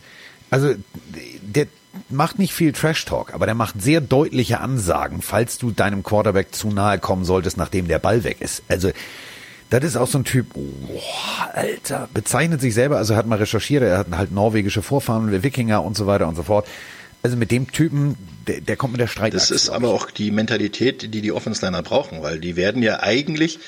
[0.50, 0.74] also
[1.40, 1.68] der
[2.10, 6.54] macht nicht viel Trash Talk, aber der macht sehr deutliche Ansagen, falls du deinem Quarterback
[6.54, 8.62] zu nahe kommen solltest, nachdem der Ball weg ist.
[8.68, 8.90] Also
[9.70, 11.00] das ist auch so ein Typ, oh,
[11.52, 15.96] Alter, bezeichnet sich selber, also hat mal recherchiert, er hat halt norwegische Vorfahren, Wikinger und
[15.96, 16.66] so weiter und so fort.
[17.22, 18.16] Also mit dem Typen,
[18.46, 19.34] der, der kommt mit der Streit.
[19.34, 23.58] Das ist aber auch die Mentalität, die die Offensliner brauchen, weil die werden ja eigentlich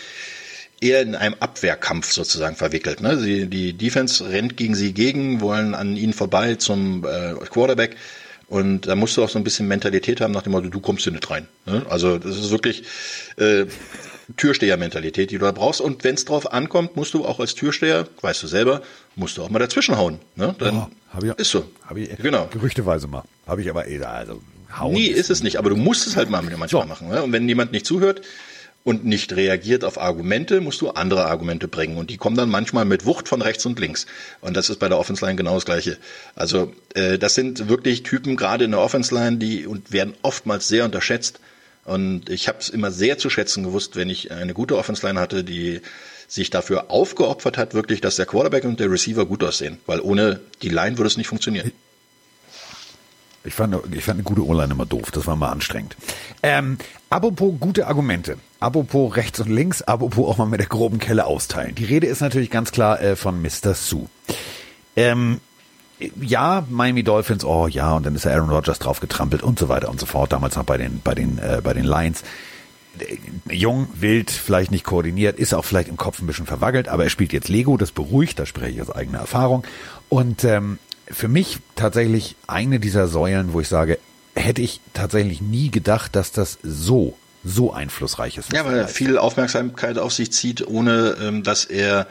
[0.81, 3.01] eher in einem Abwehrkampf sozusagen verwickelt.
[3.01, 3.19] Ne?
[3.19, 7.97] Sie, die Defense rennt gegen sie gegen, wollen an ihnen vorbei zum äh, Quarterback.
[8.47, 11.05] Und da musst du auch so ein bisschen Mentalität haben nach dem Motto, du kommst
[11.05, 11.47] hier nicht rein.
[11.67, 11.85] Ne?
[11.89, 12.85] Also das ist wirklich
[13.37, 13.67] äh,
[14.37, 15.81] Türsteher-Mentalität, die du da brauchst.
[15.81, 18.83] Und wenn es drauf ankommt, musst du auch als Türsteher, weißt du selber,
[19.17, 20.19] musst du auch mal dazwischenhauen.
[20.37, 20.55] Ne?
[20.59, 21.65] Dann hab ich, ist so.
[21.87, 22.47] Hab ich, Genau.
[22.53, 23.25] Gerüchteweise mal.
[23.47, 24.41] Habe ich aber eh, also
[24.79, 24.93] hauen.
[24.95, 26.89] Nee, ist es nicht, aber du musst es halt mal mit manchmal So.
[26.89, 27.09] machen.
[27.09, 27.23] Ne?
[27.23, 28.23] Und wenn jemand nicht zuhört
[28.85, 31.97] und nicht reagiert auf Argumente, musst du andere Argumente bringen.
[31.99, 34.07] Und die kommen dann manchmal mit Wucht von rechts und links.
[34.41, 35.99] Und das ist bei der Offense Line genau das Gleiche.
[36.35, 40.69] Also äh, das sind wirklich Typen, gerade in der Offense Line, die und werden oftmals
[40.69, 41.41] sehr unterschätzt.
[41.85, 45.19] Und ich habe es immer sehr zu schätzen gewusst, wenn ich eine gute Offense Line
[45.19, 45.81] hatte, die
[46.29, 49.79] sich dafür aufgeopfert hat, wirklich, dass der Quarterback und der Receiver gut aussehen.
[49.87, 51.73] Weil ohne die Line würde es nicht funktionieren.
[53.43, 55.11] Ich fand, ich fand eine gute O-Line immer doof.
[55.11, 55.97] Das war mal anstrengend.
[56.43, 56.77] Ähm,
[57.09, 58.37] apropos gute Argumente.
[58.61, 59.81] Apropos rechts und links.
[59.83, 61.75] Apropos auch mal mit der groben Kelle austeilen.
[61.75, 63.75] Die Rede ist natürlich ganz klar äh, von Mr.
[63.75, 64.07] Sue.
[64.95, 65.41] Ähm,
[66.21, 69.89] ja, Miami Dolphins, oh ja, und dann ist Aaron Rodgers drauf getrampelt und so weiter
[69.89, 70.33] und so fort.
[70.33, 72.23] Damals noch bei den, bei den, äh, bei den Lions.
[72.99, 73.17] Äh,
[73.55, 77.11] Jung, wild, vielleicht nicht koordiniert, ist auch vielleicht im Kopf ein bisschen verwackelt, aber er
[77.11, 79.65] spielt jetzt Lego, das beruhigt, da spreche ich aus eigener Erfahrung.
[80.09, 80.79] Und ähm,
[81.11, 83.99] für mich tatsächlich eine dieser Säulen, wo ich sage,
[84.35, 88.53] hätte ich tatsächlich nie gedacht, dass das so, so einflussreich ist.
[88.53, 92.07] Ja, weil er viel Aufmerksamkeit auf sich zieht, ohne ähm, dass er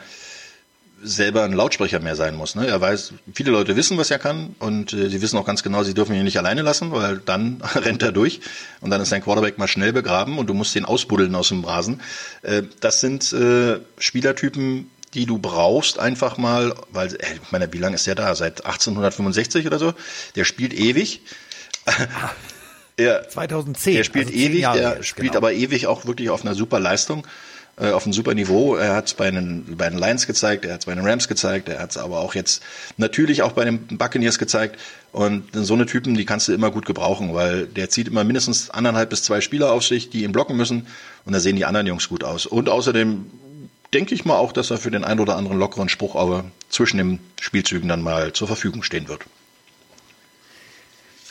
[1.02, 2.54] selber ein Lautsprecher mehr sein muss.
[2.54, 2.66] Ne?
[2.66, 5.82] Er weiß, viele Leute wissen, was er kann und äh, sie wissen auch ganz genau,
[5.82, 8.40] sie dürfen ihn nicht alleine lassen, weil dann rennt er durch
[8.80, 11.64] und dann ist dein Quarterback mal schnell begraben und du musst den ausbuddeln aus dem
[11.64, 12.00] Rasen.
[12.42, 17.78] Äh, das sind äh, Spielertypen, die du brauchst einfach mal, weil, äh, ich meine, wie
[17.78, 18.34] lange ist der da?
[18.34, 19.94] Seit 1865 oder so?
[20.36, 21.22] Der spielt ewig.
[22.96, 23.94] er, 2010.
[23.94, 25.38] der spielt also ewig, Jahre der jetzt, spielt genau.
[25.38, 27.26] aber ewig auch wirklich auf einer super Leistung,
[27.80, 28.76] äh, auf einem super Niveau.
[28.76, 31.28] Er hat es bei den, bei den Lions gezeigt, er hat es bei den Rams
[31.28, 32.62] gezeigt, er hat es aber auch jetzt
[32.96, 34.78] natürlich auch bei den Buccaneers gezeigt.
[35.12, 38.70] Und so eine Typen, die kannst du immer gut gebrauchen, weil der zieht immer mindestens
[38.70, 40.86] anderthalb bis zwei Spieler auf sich, die ihn blocken müssen.
[41.24, 42.46] Und da sehen die anderen Jungs gut aus.
[42.46, 43.26] Und außerdem
[43.92, 46.98] denke ich mal auch, dass er für den einen oder anderen lockeren Spruch aber zwischen
[46.98, 49.22] den Spielzügen dann mal zur Verfügung stehen wird.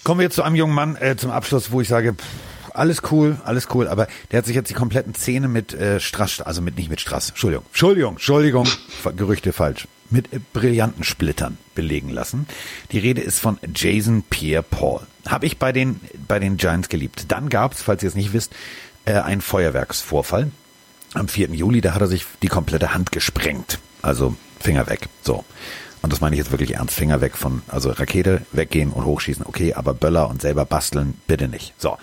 [0.03, 2.25] Kommen wir jetzt zu einem jungen Mann äh, zum Abschluss, wo ich sage, pff,
[2.79, 6.41] alles cool, alles cool, aber der hat sich jetzt die kompletten Zähne mit äh, Strass,
[6.41, 8.67] also mit nicht mit Strass, Entschuldigung, Entschuldigung, Entschuldigung,
[9.15, 12.47] Gerüchte falsch, mit äh, brillanten Splittern belegen lassen.
[12.91, 15.01] Die Rede ist von Jason Pierre-Paul.
[15.27, 17.25] Habe ich bei den bei den Giants geliebt.
[17.27, 18.53] Dann gab es, falls ihr es nicht wisst,
[19.05, 20.51] äh, einen Feuerwerksvorfall
[21.13, 21.49] am 4.
[21.49, 23.79] Juli, da hat er sich die komplette Hand gesprengt.
[24.01, 25.09] Also Finger weg.
[25.21, 25.43] So.
[26.01, 26.95] Und das meine ich jetzt wirklich ernst.
[26.95, 31.47] Finger weg von, also Rakete weggehen und hochschießen, okay, aber Böller und selber basteln, bitte
[31.47, 31.73] nicht.
[31.77, 31.97] So.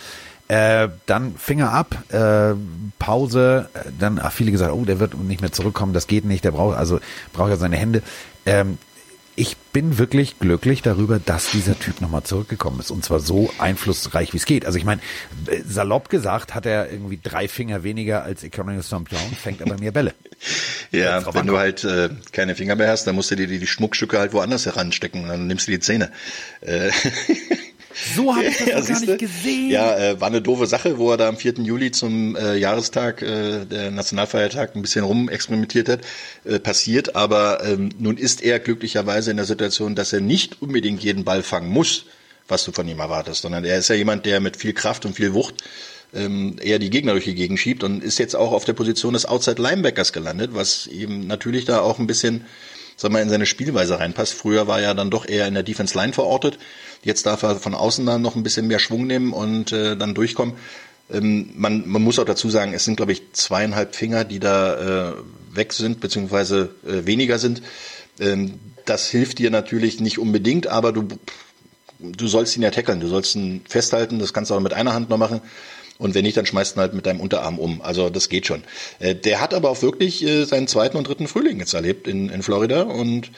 [0.48, 2.54] Äh, dann Finger ab, äh,
[2.98, 6.44] Pause, äh, dann haben viele gesagt, oh, der wird nicht mehr zurückkommen, das geht nicht,
[6.44, 7.00] der braucht, also
[7.32, 8.02] braucht ja seine Hände.
[8.44, 8.78] Ähm,
[9.38, 12.90] ich bin wirklich glücklich darüber, dass dieser Typ nochmal zurückgekommen ist.
[12.90, 14.64] Und zwar so einflussreich, wie es geht.
[14.64, 15.02] Also ich meine,
[15.46, 18.94] äh, salopp gesagt hat er irgendwie drei Finger weniger als Economy St.
[19.10, 20.14] John, fängt aber mehr Bälle.
[20.92, 23.66] Ja, wenn du halt äh, keine Finger mehr hast, dann musst du dir die, die
[23.66, 25.26] Schmuckstücke halt woanders heranstecken.
[25.26, 26.12] Dann nimmst du die Zähne.
[26.60, 26.90] Äh,
[28.14, 29.70] So habe ich das ja, gar nicht gesehen.
[29.70, 31.54] Ja, äh, war eine doofe Sache, wo er da am 4.
[31.62, 36.00] Juli zum äh, Jahrestag äh, der Nationalfeiertag ein bisschen rumexperimentiert hat,
[36.44, 37.16] äh, passiert.
[37.16, 41.42] Aber ähm, nun ist er glücklicherweise in der Situation, dass er nicht unbedingt jeden Ball
[41.42, 42.04] fangen muss,
[42.48, 45.14] was du von ihm erwartest, sondern er ist ja jemand, der mit viel Kraft und
[45.14, 45.64] viel Wucht
[46.14, 49.14] ähm, eher die Gegner durch die Gegend schiebt und ist jetzt auch auf der Position
[49.14, 52.44] des Outside Linebackers gelandet, was eben natürlich da auch ein bisschen
[52.96, 54.32] sag mal, in seine Spielweise reinpasst.
[54.32, 56.58] Früher war er dann doch eher in der Defense Line verortet.
[57.06, 60.12] Jetzt darf er von außen dann noch ein bisschen mehr Schwung nehmen und äh, dann
[60.12, 60.56] durchkommen.
[61.08, 65.10] Ähm, man, man muss auch dazu sagen, es sind, glaube ich, zweieinhalb Finger, die da
[65.10, 65.12] äh,
[65.52, 67.62] weg sind, beziehungsweise äh, weniger sind.
[68.18, 71.06] Ähm, das hilft dir natürlich nicht unbedingt, aber du,
[72.00, 74.92] du sollst ihn ja tackeln, du sollst ihn festhalten, das kannst du auch mit einer
[74.92, 75.40] Hand noch machen.
[75.98, 77.82] Und wenn nicht, dann schmeißt ihn halt mit deinem Unterarm um.
[77.82, 78.64] Also das geht schon.
[78.98, 82.30] Äh, der hat aber auch wirklich äh, seinen zweiten und dritten Frühling jetzt erlebt in,
[82.30, 83.30] in Florida und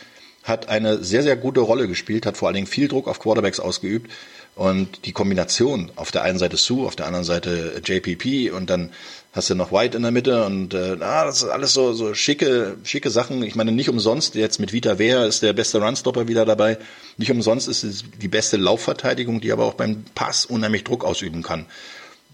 [0.43, 3.61] hat eine sehr, sehr gute Rolle gespielt, hat vor allen Dingen viel Druck auf Quarterbacks
[3.61, 4.11] ausgeübt.
[4.55, 8.91] Und die Kombination auf der einen Seite Sue, auf der anderen Seite JPP und dann
[9.33, 12.77] hast du noch White in der Mitte und äh, das ist alles so, so schicke,
[12.83, 13.45] schicke Sachen.
[13.45, 16.79] Ich meine, nicht umsonst, jetzt mit Vita Wehr ist der beste Runstopper wieder dabei.
[17.19, 21.45] Nicht umsonst ist es die beste Laufverteidigung, die aber auch beim Pass unheimlich Druck ausüben
[21.45, 21.67] kann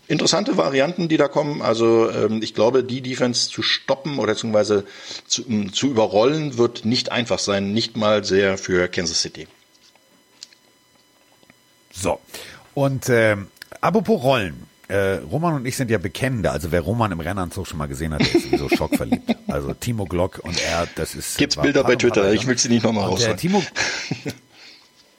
[0.08, 1.62] interessante Varianten, die da kommen.
[1.62, 4.84] Also ähm, ich glaube, die Defense zu stoppen oder beziehungsweise
[5.26, 9.46] zu, um, zu überrollen, wird nicht einfach sein, nicht mal sehr für Kansas City.
[11.92, 12.20] So.
[12.74, 13.36] Und äh,
[13.80, 14.66] apropos Rollen.
[14.86, 16.50] Äh, Roman und ich sind ja Bekennende.
[16.50, 19.34] Also wer Roman im Rennanzug schon mal gesehen hat, der ist sowieso schockverliebt.
[19.48, 21.38] Also Timo Glock und er, das ist.
[21.38, 22.32] Gibt's Bilder bei Twitter?
[22.32, 23.38] Ich will sie nicht nochmal rausholen.
[23.38, 23.62] Timo,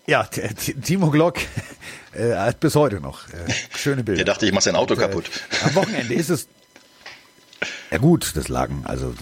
[0.08, 0.24] ja,
[0.84, 1.40] Timo Glock
[2.14, 4.24] äh, hat bis heute noch äh, schöne Bilder.
[4.24, 5.30] Der dachte, ich mache sein Auto und, äh, kaputt.
[5.64, 6.48] Am Wochenende ist es
[7.96, 9.14] ja gut, das lagen, also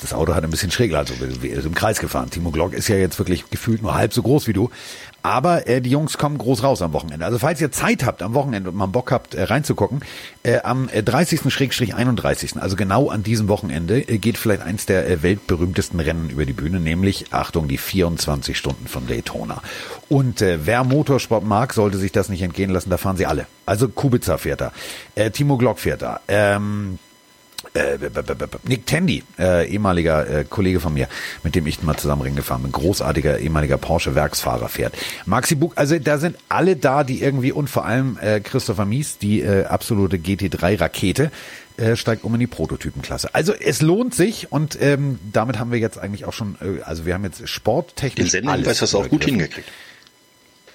[0.00, 2.30] das Auto hat ein bisschen schräg, also im Kreis gefahren.
[2.30, 4.70] Timo Glock ist ja jetzt wirklich gefühlt nur halb so groß wie du.
[5.24, 7.26] Aber äh, die Jungs kommen groß raus am Wochenende.
[7.26, 10.02] Also falls ihr Zeit habt am Wochenende und mal Bock habt äh, reinzugucken,
[10.44, 15.98] äh, am 30.-31., also genau an diesem Wochenende, äh, geht vielleicht eins der äh, weltberühmtesten
[15.98, 19.60] Rennen über die Bühne, nämlich, Achtung, die 24 Stunden von Daytona.
[20.08, 23.46] Und äh, wer Motorsport mag, sollte sich das nicht entgehen lassen, da fahren sie alle.
[23.66, 24.70] Also Kubica fährt da,
[25.16, 27.00] äh, Timo Glock fährt da, ähm,
[27.74, 27.98] äh,
[28.64, 31.08] Nick Tandy, äh, ehemaliger äh, Kollege von mir,
[31.42, 34.94] mit dem ich mal zusammen Ring gefahren bin, großartiger ehemaliger Porsche-Werksfahrer fährt.
[35.26, 39.18] Maxi Bug, also da sind alle da, die irgendwie und vor allem äh, Christopher Mies,
[39.18, 41.30] die äh, absolute GT3-Rakete,
[41.76, 43.34] äh, steigt um in die Prototypenklasse.
[43.34, 47.06] Also es lohnt sich und ähm, damit haben wir jetzt eigentlich auch schon, äh, also
[47.06, 49.68] wir haben jetzt sporttechnisch Den Sendung alles hast du auch gut hingekriegt.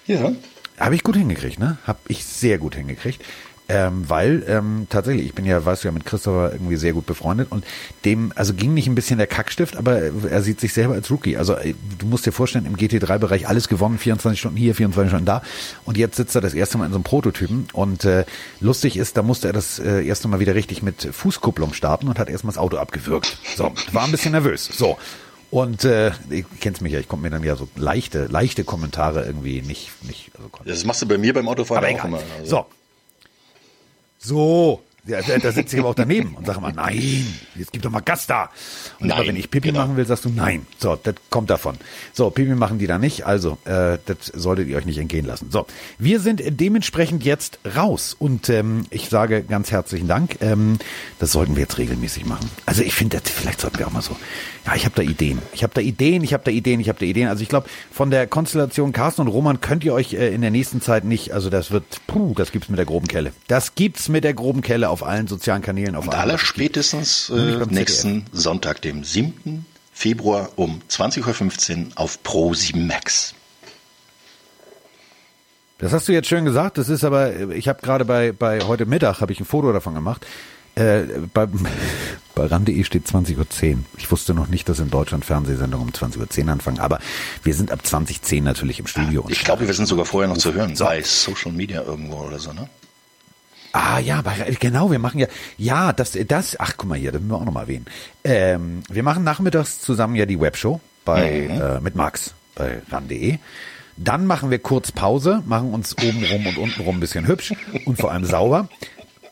[0.08, 0.32] Ja.
[0.78, 1.78] Habe ich gut hingekriegt, ne?
[1.86, 3.24] Habe ich sehr gut hingekriegt.
[3.68, 7.07] Ähm, weil ähm, tatsächlich, ich bin ja, weißt du ja, mit Christopher irgendwie sehr gut
[7.07, 7.66] befreundet und
[8.05, 11.36] dem, also ging nicht ein bisschen der Kackstift, aber er sieht sich selber als Rookie.
[11.36, 15.26] Also äh, du musst dir vorstellen, im GT3-Bereich alles gewonnen, 24 Stunden hier, 24 Stunden
[15.26, 15.41] da
[15.86, 18.26] und jetzt sitzt er das erste Mal in so einem Prototypen und äh,
[18.59, 22.20] lustig ist, da musste er das äh, erste Mal wieder richtig mit Fußkupplung starten und
[22.20, 23.39] hat erstmal das Auto abgewürgt.
[23.57, 24.70] So, war ein bisschen nervös.
[24.72, 24.97] So,
[25.49, 29.26] und äh, ihr kennt's mich ja, ich komme mir dann ja so leichte, leichte Kommentare
[29.26, 30.32] irgendwie nicht, nicht.
[30.36, 32.07] Also das machst du bei mir beim Autofahren aber auch egal.
[32.07, 32.20] immer.
[32.39, 32.49] Also.
[32.57, 32.66] So,
[34.26, 37.26] so, ja, da sitze ich aber auch daneben und sage mal, nein,
[37.56, 38.49] jetzt gib doch mal Gas da.
[38.99, 39.82] Und nein, immer wenn ich Pipi genau.
[39.82, 40.66] machen will, sagst du nein.
[40.78, 41.78] So, das kommt davon.
[42.14, 45.51] So, Pipi machen die da nicht, also äh, das solltet ihr euch nicht entgehen lassen.
[45.51, 45.68] So,
[45.99, 50.38] wir sind dementsprechend jetzt raus und ähm, ich sage ganz herzlichen Dank.
[50.41, 50.80] Ähm,
[51.20, 52.49] das sollten wir jetzt regelmäßig machen.
[52.66, 54.16] Also ich finde, vielleicht sollten wir auch mal so.
[54.66, 55.39] Ja, ich habe da Ideen.
[55.53, 57.28] Ich habe da Ideen, ich habe da Ideen, ich habe da Ideen.
[57.28, 60.51] Also ich glaube, von der Konstellation Carsten und Roman könnt ihr euch äh, in der
[60.51, 63.34] nächsten Zeit nicht, also das wird, puh, das gibt's mit der groben Kelle.
[63.47, 65.96] Das gibt's mit der groben Kelle auf allen sozialen Kanälen.
[65.96, 69.66] Auf Und aller spätestens äh, nächsten Sonntag, dem 7.
[69.91, 73.36] Februar um 20.15 Uhr auf Pro 7 Max.
[75.80, 76.78] Das hast du jetzt schön gesagt.
[76.78, 79.93] Das ist aber, ich habe gerade bei, bei heute Mittag habe ich ein Foto davon
[79.93, 80.26] gemacht.
[80.76, 81.48] Äh, bei,
[82.36, 83.80] bei RAN.de steht 20.10 Uhr.
[83.98, 87.00] Ich wusste noch nicht, dass in Deutschland Fernsehsendungen um 20.10 Uhr anfangen, aber
[87.43, 89.26] wir sind ab 20.10 Uhr natürlich im Studio.
[89.28, 90.86] Ich glaube, wir sind sogar vorher noch zu hören, so.
[90.86, 92.70] bei Social Media irgendwo oder so, ne?
[93.78, 94.24] Ah ja,
[94.62, 97.44] genau, wir machen ja, ja, das, das, ach guck mal hier, das müssen wir auch
[97.44, 97.86] nochmal erwähnen.
[98.24, 101.62] Ähm, wir machen nachmittags zusammen ja die Webshow bei, mhm.
[101.62, 103.38] äh, mit Max bei ran.de.
[103.98, 107.54] Dann machen wir kurz Pause, machen uns oben rum und unten rum ein bisschen hübsch
[107.84, 108.70] und vor allem sauber.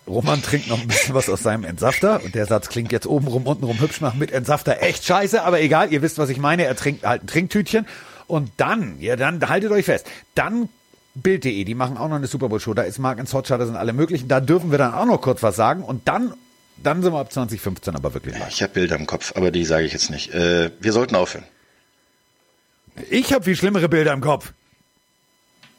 [0.08, 3.28] Roman trinkt noch ein bisschen was aus seinem Entsafter und der Satz klingt jetzt oben
[3.28, 6.38] rum, unten rum hübsch nach mit Entsafter echt scheiße, aber egal, ihr wisst, was ich
[6.38, 6.66] meine.
[6.66, 7.88] Er trinkt halt ein Trinktütchen
[8.28, 10.68] und dann, ja, dann haltet euch fest, dann
[11.16, 12.74] Bild.de, die machen auch noch eine Super Bowl Show.
[12.74, 14.28] Da ist Mark ins Hotshots und alle möglichen.
[14.28, 15.84] Da dürfen wir dann auch noch kurz was sagen.
[15.84, 16.34] Und dann,
[16.78, 18.49] dann sind wir ab 2015 aber wirklich live.
[18.49, 20.34] Ich habe Bilder im Kopf, aber die sage ich jetzt nicht.
[20.34, 21.45] Äh, wir sollten aufhören.
[23.09, 24.53] Ich habe viel schlimmere Bilder im Kopf.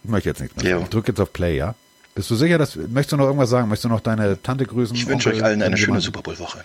[0.05, 0.81] Ich möchte jetzt nichts mehr.
[0.81, 1.75] Ich drücke jetzt auf Play, ja?
[2.15, 3.69] Bist du sicher, dass möchtest du noch irgendwas sagen?
[3.69, 4.95] Möchtest du noch deine Tante grüßen?
[4.95, 6.65] Ich wünsche euch allen eine schöne Super Bowl Woche.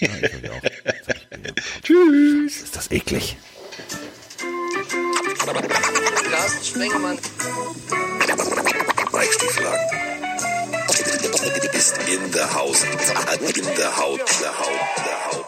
[0.00, 0.08] Ja,
[1.82, 2.62] Tschüss.
[2.62, 3.36] Ist das eklig?
[5.44, 7.18] Carsten Spengemann.
[9.12, 9.80] Mike Stieflagen.
[11.72, 12.84] Ist in the house.
[12.84, 14.20] In the house.
[14.20, 15.41] In the house.